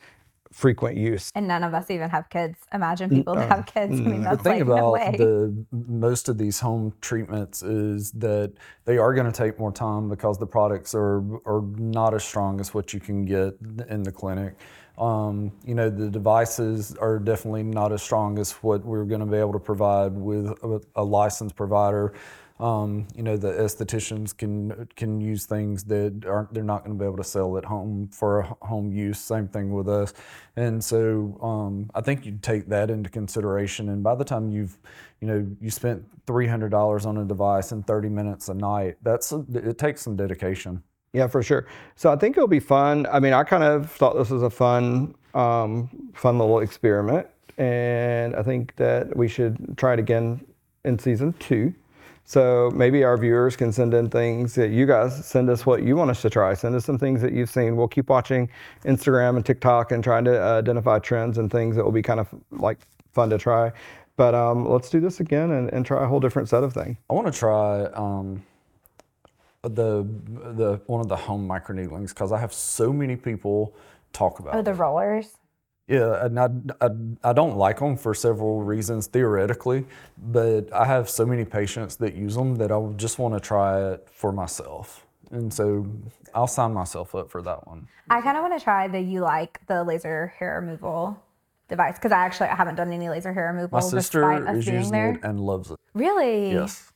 frequent 0.52 0.96
use. 0.96 1.30
And 1.34 1.48
none 1.48 1.64
of 1.64 1.74
us 1.74 1.90
even 1.90 2.10
have 2.10 2.28
kids. 2.28 2.58
Imagine 2.74 3.10
mm, 3.10 3.16
people 3.16 3.34
that 3.34 3.48
have 3.48 3.60
uh, 3.60 3.62
kids. 3.62 3.98
I 3.98 4.02
mean, 4.02 4.22
the 4.22 4.30
that's 4.30 4.42
thing 4.42 4.58
like 4.58 4.66
no 4.66 4.72
about 4.72 4.92
way. 4.92 5.14
the 5.16 5.64
most 5.72 6.28
of 6.28 6.38
these 6.38 6.60
home 6.60 6.92
treatments 7.00 7.62
is 7.62 8.12
that 8.12 8.52
they 8.84 8.98
are 8.98 9.14
going 9.14 9.26
to 9.26 9.32
take 9.32 9.58
more 9.58 9.72
time 9.72 10.08
because 10.08 10.38
the 10.38 10.46
products 10.46 10.94
are 10.94 11.22
are 11.46 11.62
not 11.76 12.14
as 12.14 12.22
strong 12.22 12.60
as 12.60 12.74
what 12.74 12.92
you 12.92 13.00
can 13.00 13.24
get 13.24 13.54
in 13.88 14.02
the 14.02 14.12
clinic. 14.12 14.56
Um, 14.98 15.52
you 15.64 15.74
know, 15.74 15.88
the 15.88 16.10
devices 16.10 16.94
are 16.96 17.18
definitely 17.18 17.62
not 17.62 17.92
as 17.92 18.02
strong 18.02 18.38
as 18.38 18.52
what 18.52 18.84
we're 18.84 19.04
going 19.04 19.20
to 19.20 19.26
be 19.26 19.38
able 19.38 19.54
to 19.54 19.58
provide 19.58 20.12
with 20.12 20.46
a, 20.46 20.80
a 20.96 21.02
licensed 21.02 21.56
provider. 21.56 22.12
Um, 22.60 23.08
you 23.16 23.24
know, 23.24 23.36
the 23.36 23.52
estheticians 23.52 24.36
can 24.36 24.86
can 24.94 25.20
use 25.20 25.46
things 25.46 25.82
that 25.84 26.24
aren't 26.26 26.54
they're 26.54 26.62
not 26.62 26.84
going 26.84 26.96
to 26.96 27.02
be 27.02 27.06
able 27.06 27.16
to 27.16 27.24
sell 27.24 27.56
at 27.58 27.64
home 27.64 28.08
for 28.12 28.42
home 28.60 28.92
use. 28.92 29.18
Same 29.18 29.48
thing 29.48 29.72
with 29.72 29.88
us, 29.88 30.12
and 30.54 30.84
so 30.84 31.38
um, 31.42 31.90
I 31.94 32.02
think 32.02 32.24
you 32.24 32.38
take 32.40 32.68
that 32.68 32.88
into 32.88 33.10
consideration. 33.10 33.88
And 33.88 34.04
by 34.04 34.14
the 34.14 34.24
time 34.24 34.48
you've, 34.48 34.78
you 35.20 35.26
know, 35.26 35.46
you 35.60 35.70
spent 35.70 36.04
three 36.26 36.46
hundred 36.46 36.68
dollars 36.68 37.04
on 37.04 37.16
a 37.16 37.24
device 37.24 37.72
in 37.72 37.82
thirty 37.82 38.10
minutes 38.10 38.48
a 38.48 38.54
night, 38.54 38.96
that's 39.02 39.32
a, 39.32 39.44
it 39.54 39.78
takes 39.78 40.02
some 40.02 40.14
dedication. 40.14 40.84
Yeah, 41.12 41.26
for 41.26 41.42
sure. 41.42 41.66
So 41.96 42.10
I 42.10 42.16
think 42.16 42.36
it'll 42.36 42.48
be 42.48 42.60
fun. 42.60 43.06
I 43.12 43.20
mean, 43.20 43.32
I 43.32 43.44
kind 43.44 43.62
of 43.62 43.90
thought 43.90 44.16
this 44.16 44.30
was 44.30 44.42
a 44.42 44.50
fun, 44.50 45.14
um, 45.34 45.90
fun 46.14 46.38
little 46.38 46.60
experiment, 46.60 47.26
and 47.58 48.34
I 48.34 48.42
think 48.42 48.76
that 48.76 49.14
we 49.16 49.28
should 49.28 49.76
try 49.76 49.92
it 49.92 49.98
again 49.98 50.44
in 50.84 50.98
season 50.98 51.34
two. 51.34 51.74
So 52.24 52.70
maybe 52.74 53.04
our 53.04 53.16
viewers 53.16 53.56
can 53.56 53.72
send 53.72 53.94
in 53.94 54.08
things 54.08 54.54
that 54.54 54.68
you 54.68 54.86
guys 54.86 55.26
send 55.26 55.50
us 55.50 55.66
what 55.66 55.82
you 55.82 55.96
want 55.96 56.10
us 56.10 56.22
to 56.22 56.30
try. 56.30 56.54
Send 56.54 56.74
us 56.74 56.84
some 56.84 56.96
things 56.96 57.20
that 57.20 57.32
you've 57.32 57.50
seen. 57.50 57.76
We'll 57.76 57.88
keep 57.88 58.08
watching 58.08 58.48
Instagram 58.84 59.36
and 59.36 59.44
TikTok 59.44 59.92
and 59.92 60.02
trying 60.02 60.24
to 60.24 60.42
uh, 60.42 60.58
identify 60.58 60.98
trends 61.00 61.36
and 61.36 61.50
things 61.50 61.76
that 61.76 61.84
will 61.84 61.92
be 61.92 62.02
kind 62.02 62.20
of 62.20 62.28
like 62.52 62.78
fun 63.12 63.28
to 63.30 63.38
try. 63.38 63.72
But 64.16 64.34
um, 64.34 64.66
let's 64.68 64.88
do 64.88 65.00
this 65.00 65.20
again 65.20 65.50
and, 65.50 65.70
and 65.72 65.84
try 65.84 66.04
a 66.04 66.06
whole 66.06 66.20
different 66.20 66.48
set 66.48 66.62
of 66.62 66.72
things. 66.72 66.96
I 67.10 67.14
want 67.14 67.26
to 67.26 67.38
try 67.38 67.84
um, 67.86 68.42
the 69.62 70.04
the 70.26 70.80
one 70.86 71.00
of 71.00 71.08
the 71.08 71.16
home 71.16 71.48
microneedlings 71.48 72.08
because 72.08 72.32
I 72.32 72.38
have 72.38 72.52
so 72.52 72.92
many 72.92 73.16
people 73.16 73.74
talk 74.12 74.40
about. 74.40 74.54
oh, 74.54 74.58
it. 74.58 74.64
the 74.64 74.74
rollers. 74.74 75.36
Yeah, 75.88 76.24
and 76.24 76.38
I, 76.38 76.48
I, 76.80 76.88
I 77.30 77.32
don't 77.32 77.56
like 77.56 77.80
them 77.80 77.96
for 77.96 78.14
several 78.14 78.62
reasons 78.62 79.08
theoretically, 79.08 79.84
but 80.16 80.72
I 80.72 80.84
have 80.86 81.10
so 81.10 81.26
many 81.26 81.44
patients 81.44 81.96
that 81.96 82.14
use 82.14 82.34
them 82.36 82.54
that 82.56 82.70
I 82.70 82.80
just 82.96 83.18
want 83.18 83.34
to 83.34 83.40
try 83.40 83.92
it 83.92 84.08
for 84.10 84.32
myself. 84.32 85.04
And 85.32 85.52
so 85.52 85.86
I'll 86.34 86.46
sign 86.46 86.72
myself 86.72 87.14
up 87.14 87.30
for 87.30 87.42
that 87.42 87.66
one. 87.66 87.88
I 88.08 88.20
kind 88.20 88.36
of 88.36 88.42
want 88.42 88.56
to 88.58 88.62
try 88.62 88.86
the 88.86 89.00
you 89.00 89.20
like 89.20 89.60
the 89.66 89.82
laser 89.82 90.28
hair 90.38 90.60
removal 90.60 91.20
device 91.68 91.96
because 91.96 92.12
I 92.12 92.18
actually 92.18 92.48
I 92.48 92.54
haven't 92.54 92.76
done 92.76 92.92
any 92.92 93.08
laser 93.08 93.32
hair 93.32 93.46
removal 93.48 93.78
My 93.78 93.80
sister 93.80 94.20
despite 94.20 94.42
us 94.48 94.58
is 94.58 94.64
being 94.64 94.76
using 94.78 94.92
there. 94.92 95.12
it 95.14 95.24
and 95.24 95.40
loves 95.40 95.70
it. 95.72 95.78
Really? 95.94 96.52
Yes. 96.52 96.92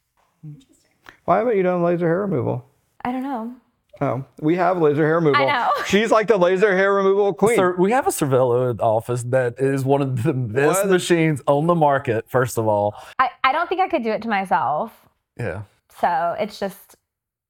Why 1.26 1.38
haven't 1.38 1.56
you 1.56 1.62
done 1.64 1.82
laser 1.82 2.06
hair 2.06 2.20
removal? 2.20 2.64
I 3.04 3.12
don't 3.12 3.22
know. 3.22 3.54
Oh, 4.00 4.24
we 4.40 4.54
have 4.56 4.78
laser 4.80 5.04
hair 5.04 5.16
removal. 5.16 5.42
I 5.42 5.46
know. 5.46 5.70
She's 5.86 6.10
like 6.10 6.28
the 6.28 6.36
laser 6.36 6.76
hair 6.76 6.94
removal 6.94 7.32
queen. 7.34 7.56
So 7.56 7.74
we 7.78 7.90
have 7.92 8.06
a 8.06 8.10
Cervelo 8.10 8.78
office 8.80 9.22
that 9.24 9.54
is 9.58 9.84
one 9.84 10.02
of 10.02 10.22
the 10.22 10.32
best 10.32 10.82
What? 10.82 10.90
machines 10.90 11.42
on 11.46 11.66
the 11.66 11.74
market, 11.74 12.28
first 12.30 12.58
of 12.58 12.68
all. 12.68 12.94
I, 13.18 13.30
I 13.42 13.52
don't 13.52 13.68
think 13.68 13.80
I 13.80 13.88
could 13.88 14.02
do 14.04 14.10
it 14.10 14.22
to 14.22 14.28
myself. 14.28 14.92
Yeah. 15.38 15.62
So 16.00 16.36
it's 16.38 16.60
just 16.60 16.96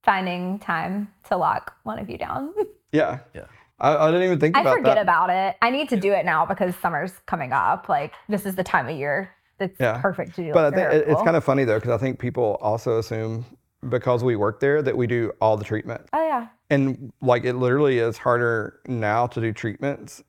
finding 0.04 0.58
time 0.60 1.08
to 1.28 1.36
lock 1.36 1.74
one 1.82 1.98
of 1.98 2.08
you 2.08 2.16
down. 2.16 2.54
yeah. 2.92 3.18
Yeah. 3.34 3.44
I, 3.78 3.94
I 3.94 4.06
didn't 4.10 4.22
even 4.24 4.40
think 4.40 4.56
about 4.56 4.60
it. 4.64 4.68
I 4.68 4.70
about 4.70 4.78
forget 4.78 4.94
that. 4.96 5.02
about 5.02 5.30
it. 5.30 5.56
I 5.60 5.70
need 5.70 5.88
to 5.90 5.96
do 6.00 6.12
it 6.12 6.24
now 6.24 6.46
because 6.46 6.74
summer's 6.76 7.12
coming 7.26 7.52
up. 7.52 7.88
Like 7.90 8.14
this 8.28 8.46
is 8.46 8.54
the 8.54 8.64
time 8.64 8.88
of 8.88 8.96
year 8.96 9.30
that's 9.58 9.78
Yeah. 9.80 10.00
perfect 10.00 10.36
to 10.36 10.44
do. 10.44 10.52
but 10.52 10.72
I 10.72 10.76
think 10.76 10.92
it, 10.94 11.08
it's 11.08 11.22
kind 11.22 11.36
of 11.36 11.44
funny 11.44 11.64
though, 11.64 11.78
because 11.78 11.90
I 11.90 11.98
think 11.98 12.18
people 12.20 12.56
also 12.62 12.98
assume 12.98 13.44
because 13.88 14.24
we 14.24 14.36
work 14.36 14.60
there 14.60 14.82
that 14.82 14.96
we 14.96 15.06
do 15.06 15.32
all 15.40 15.56
the 15.56 15.64
treatment. 15.64 16.02
Oh 16.12 16.26
yeah. 16.26 16.48
And 16.70 17.12
like 17.20 17.44
it 17.44 17.54
literally 17.54 17.98
is 17.98 18.18
harder 18.18 18.80
now 18.86 19.26
to 19.28 19.40
do 19.40 19.52
treatments 19.52 20.22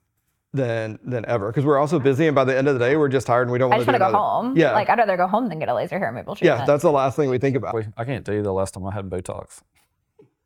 than 0.53 0.97
than 1.03 1.25
ever 1.27 1.47
because 1.51 1.65
we're 1.65 1.77
also 1.77 1.99
busy 1.99 2.25
and 2.27 2.33
by 2.35 2.43
the 2.43 2.57
end 2.57 2.67
of 2.67 2.73
the 2.73 2.79
day 2.79 2.95
we're 2.95 3.09
just 3.09 3.27
tired 3.27 3.43
and 3.43 3.51
we 3.51 3.59
don't 3.59 3.71
I 3.71 3.77
want 3.77 3.85
just 3.85 3.93
to 3.93 3.97
do 3.97 4.03
want 4.03 4.11
to 4.11 4.13
go 4.13 4.19
another- 4.19 4.47
home. 4.47 4.57
Yeah. 4.57 4.71
Like 4.73 4.89
I'd 4.89 4.97
rather 4.97 5.17
go 5.17 5.27
home 5.27 5.49
than 5.49 5.59
get 5.59 5.69
a 5.69 5.73
laser 5.75 5.99
hair 5.99 6.07
removal 6.09 6.35
treatment. 6.35 6.59
yeah, 6.61 6.65
that's 6.65 6.83
the 6.83 6.91
last 6.91 7.15
thing 7.15 7.29
we 7.29 7.37
think 7.37 7.55
about. 7.55 7.73
Wait, 7.75 7.87
I 7.97 8.05
can't 8.05 8.25
tell 8.25 8.35
you 8.35 8.43
the 8.43 8.53
last 8.53 8.73
time 8.73 8.85
I 8.85 8.93
had 8.93 9.09
Botox. 9.09 9.61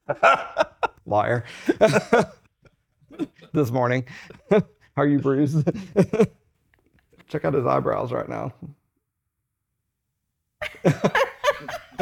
Liar. 1.05 1.43
this 3.53 3.71
morning. 3.71 4.05
How 4.49 4.61
are 4.97 5.07
you 5.07 5.19
bruised? 5.19 5.69
Check 7.27 7.45
out 7.45 7.53
his 7.53 7.65
eyebrows 7.65 8.11
right 8.11 8.27
now. 8.27 8.53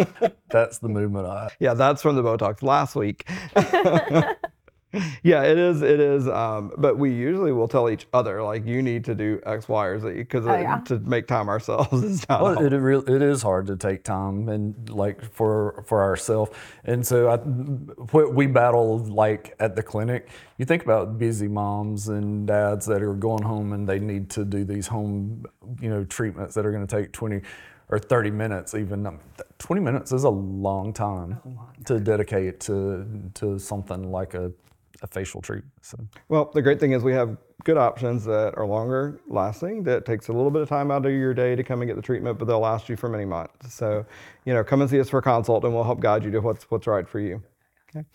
That's 0.50 0.80
the 0.80 0.90
movement 0.90 1.28
I 1.28 1.50
Yeah, 1.60 1.74
that's 1.74 2.02
from 2.02 2.16
the 2.16 2.24
Botox 2.24 2.64
last 2.64 2.96
week. 2.96 3.28
yeah, 5.22 5.44
it 5.44 5.60
is. 5.60 5.84
It 5.84 6.00
is. 6.00 6.28
Um, 6.28 6.72
but 6.78 6.98
we 6.98 7.12
usually 7.14 7.52
will 7.52 7.68
tell 7.68 7.92
each 7.92 8.08
other 8.12 8.42
like, 8.42 8.66
you 8.66 8.82
need 8.82 9.06
to 9.06 9.14
do 9.14 9.40
X, 9.46 9.70
Y, 9.70 9.86
or 9.86 10.00
Z 10.00 10.10
because 10.14 10.48
Oh, 10.48 10.54
yeah. 10.58 10.80
to 10.86 10.98
make 11.00 11.28
time 11.28 11.48
ourselves 11.48 11.94
is 12.04 12.28
not. 12.28 12.42
Well, 12.42 12.60
it, 12.66 12.74
it 12.74 12.80
real 12.80 13.08
it 13.08 13.22
is 13.22 13.44
hard 13.44 13.68
to 13.68 13.76
take 13.76 14.04
time 14.04 14.50
and 14.50 14.90
like 14.90 15.24
for 15.24 15.84
for 15.86 16.02
ourselves, 16.02 16.52
and 16.86 17.06
so 17.06 17.30
I, 17.30 17.38
what 17.38 18.34
we 18.34 18.48
battle 18.48 18.98
like 18.98 19.56
at 19.60 19.76
the 19.76 19.84
clinic. 19.84 20.30
You 20.58 20.66
think 20.66 20.84
about 20.84 21.20
busy 21.20 21.48
moms 21.48 22.08
and 22.10 22.48
dads 22.48 22.88
that 22.88 23.04
are 23.04 23.14
going 23.14 23.44
home 23.44 23.74
and 23.74 23.88
they 23.88 24.00
need 24.00 24.30
to 24.32 24.44
do 24.44 24.64
these 24.66 24.88
home, 24.88 25.46
you 25.80 25.90
know, 25.90 26.04
treatments 26.04 26.56
that 26.56 26.66
are 26.66 26.72
going 26.72 26.86
to 26.86 26.96
take 27.02 27.12
twenty 27.12 27.42
or 27.90 28.00
thirty 28.00 28.32
minutes. 28.32 28.74
Even 28.74 29.06
Um, 29.06 29.20
twenty 29.58 29.82
minutes 29.82 30.12
is 30.12 30.24
a 30.24 30.30
long 30.30 30.94
time 30.94 31.40
to 31.86 32.00
dedicate 32.00 32.60
to 32.62 33.06
to 33.36 33.60
something 33.60 34.12
like 34.12 34.34
a, 34.34 34.52
a 35.02 35.08
facial 35.08 35.42
treatment. 35.42 35.74
So. 35.82 35.98
Well, 36.28 36.52
the 36.54 36.62
great 36.62 36.80
thing 36.80 36.92
is 36.92 37.04
we 37.04 37.14
have 37.14 37.38
good 37.66 37.78
options 37.78 38.24
that 38.24 38.58
are 38.58 38.66
longer 38.66 39.20
lasting, 39.28 39.84
that 39.84 40.06
takes 40.06 40.30
a 40.30 40.34
little 40.34 40.52
bit 40.52 40.62
of 40.62 40.70
time 40.70 40.92
out 40.92 41.06
of 41.06 41.12
your 41.12 41.34
day 41.34 41.56
to 41.56 41.64
come 41.64 41.82
and 41.82 41.90
get 41.90 41.96
the 41.98 42.02
treatment, 42.02 42.40
but 42.40 42.46
they'll 42.46 42.60
last 42.60 42.88
you 42.88 42.96
for 42.96 43.10
many 43.10 43.26
months. 43.26 43.74
So, 43.74 44.06
you 44.46 44.54
know, 44.54 44.64
come 44.64 44.80
and 44.82 44.90
see 44.90 45.00
us 45.00 45.10
for 45.10 45.20
a 45.20 45.22
consult 45.22 45.66
and 45.66 45.74
we'll 45.74 45.84
help 45.84 46.00
guide 46.00 46.24
you 46.24 46.32
to 46.32 46.40
what's 46.40 46.64
what's 46.72 46.88
right 46.88 47.08
for 47.08 47.20
you. 47.20 47.44
Okay. 47.90 48.06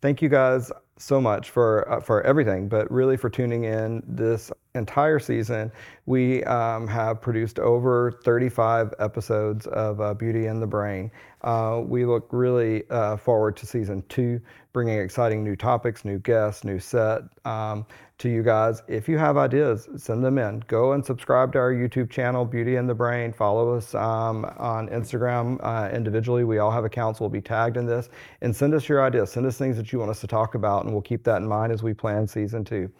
Thank 0.00 0.22
you 0.22 0.28
guys 0.28 0.72
so 0.98 1.20
much 1.20 1.50
for 1.50 1.90
uh, 1.90 2.00
for 2.00 2.22
everything, 2.22 2.68
but 2.68 2.90
really 2.90 3.16
for 3.16 3.30
tuning 3.30 3.64
in 3.64 4.02
this 4.06 4.50
entire 4.74 5.18
season. 5.18 5.70
We 6.06 6.42
um, 6.44 6.86
have 6.88 7.20
produced 7.20 7.58
over 7.58 8.12
35 8.24 8.94
episodes 8.98 9.66
of 9.66 10.00
uh, 10.00 10.14
Beauty 10.14 10.46
& 10.48 10.60
The 10.60 10.66
Brain. 10.66 11.10
Uh, 11.42 11.82
we 11.84 12.04
look 12.04 12.28
really 12.32 12.82
uh, 12.90 13.16
forward 13.16 13.56
to 13.56 13.66
season 13.66 14.02
two, 14.08 14.40
bringing 14.72 14.98
exciting 14.98 15.44
new 15.44 15.54
topics, 15.54 16.04
new 16.04 16.18
guests, 16.18 16.64
new 16.64 16.80
set 16.80 17.22
um, 17.44 17.86
to 18.18 18.28
you 18.28 18.42
guys. 18.42 18.82
If 18.88 19.08
you 19.08 19.18
have 19.18 19.36
ideas, 19.36 19.88
send 19.96 20.24
them 20.24 20.38
in. 20.38 20.64
Go 20.66 20.92
and 20.92 21.04
subscribe 21.04 21.52
to 21.52 21.58
our 21.60 21.72
YouTube 21.72 22.10
channel, 22.10 22.44
Beauty 22.44 22.74
& 22.76 22.86
The 22.86 22.94
Brain. 22.94 23.32
Follow 23.32 23.76
us 23.76 23.94
um, 23.94 24.44
on 24.58 24.88
Instagram 24.88 25.58
uh, 25.62 25.94
individually. 25.94 26.42
We 26.42 26.58
all 26.58 26.72
have 26.72 26.84
accounts. 26.84 27.20
We'll 27.20 27.30
be 27.30 27.40
tagged 27.40 27.76
in 27.76 27.86
this. 27.86 28.08
And 28.40 28.54
send 28.54 28.74
us 28.74 28.88
your 28.88 29.04
ideas. 29.04 29.30
Send 29.30 29.46
us 29.46 29.56
things 29.56 29.76
that 29.76 29.92
you 29.92 30.00
want 30.00 30.10
us 30.10 30.20
to 30.22 30.26
talk 30.26 30.56
about, 30.56 30.86
and 30.88 30.94
we'll 30.94 31.02
keep 31.02 31.22
that 31.24 31.42
in 31.42 31.46
mind 31.46 31.72
as 31.72 31.82
we 31.82 31.94
plan 31.94 32.26
season 32.26 32.64
two. 32.64 32.90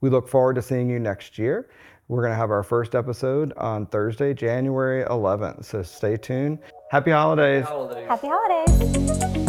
We 0.00 0.10
look 0.10 0.28
forward 0.28 0.56
to 0.56 0.62
seeing 0.62 0.90
you 0.90 0.98
next 0.98 1.38
year. 1.38 1.70
We're 2.08 2.20
going 2.20 2.32
to 2.32 2.36
have 2.36 2.50
our 2.50 2.62
first 2.62 2.94
episode 2.94 3.52
on 3.56 3.86
Thursday, 3.86 4.34
January 4.34 5.04
11th. 5.04 5.64
So 5.64 5.82
stay 5.82 6.16
tuned. 6.16 6.58
Happy 6.90 7.10
holidays. 7.10 7.64
Happy 8.08 8.28
holidays. 8.28 9.45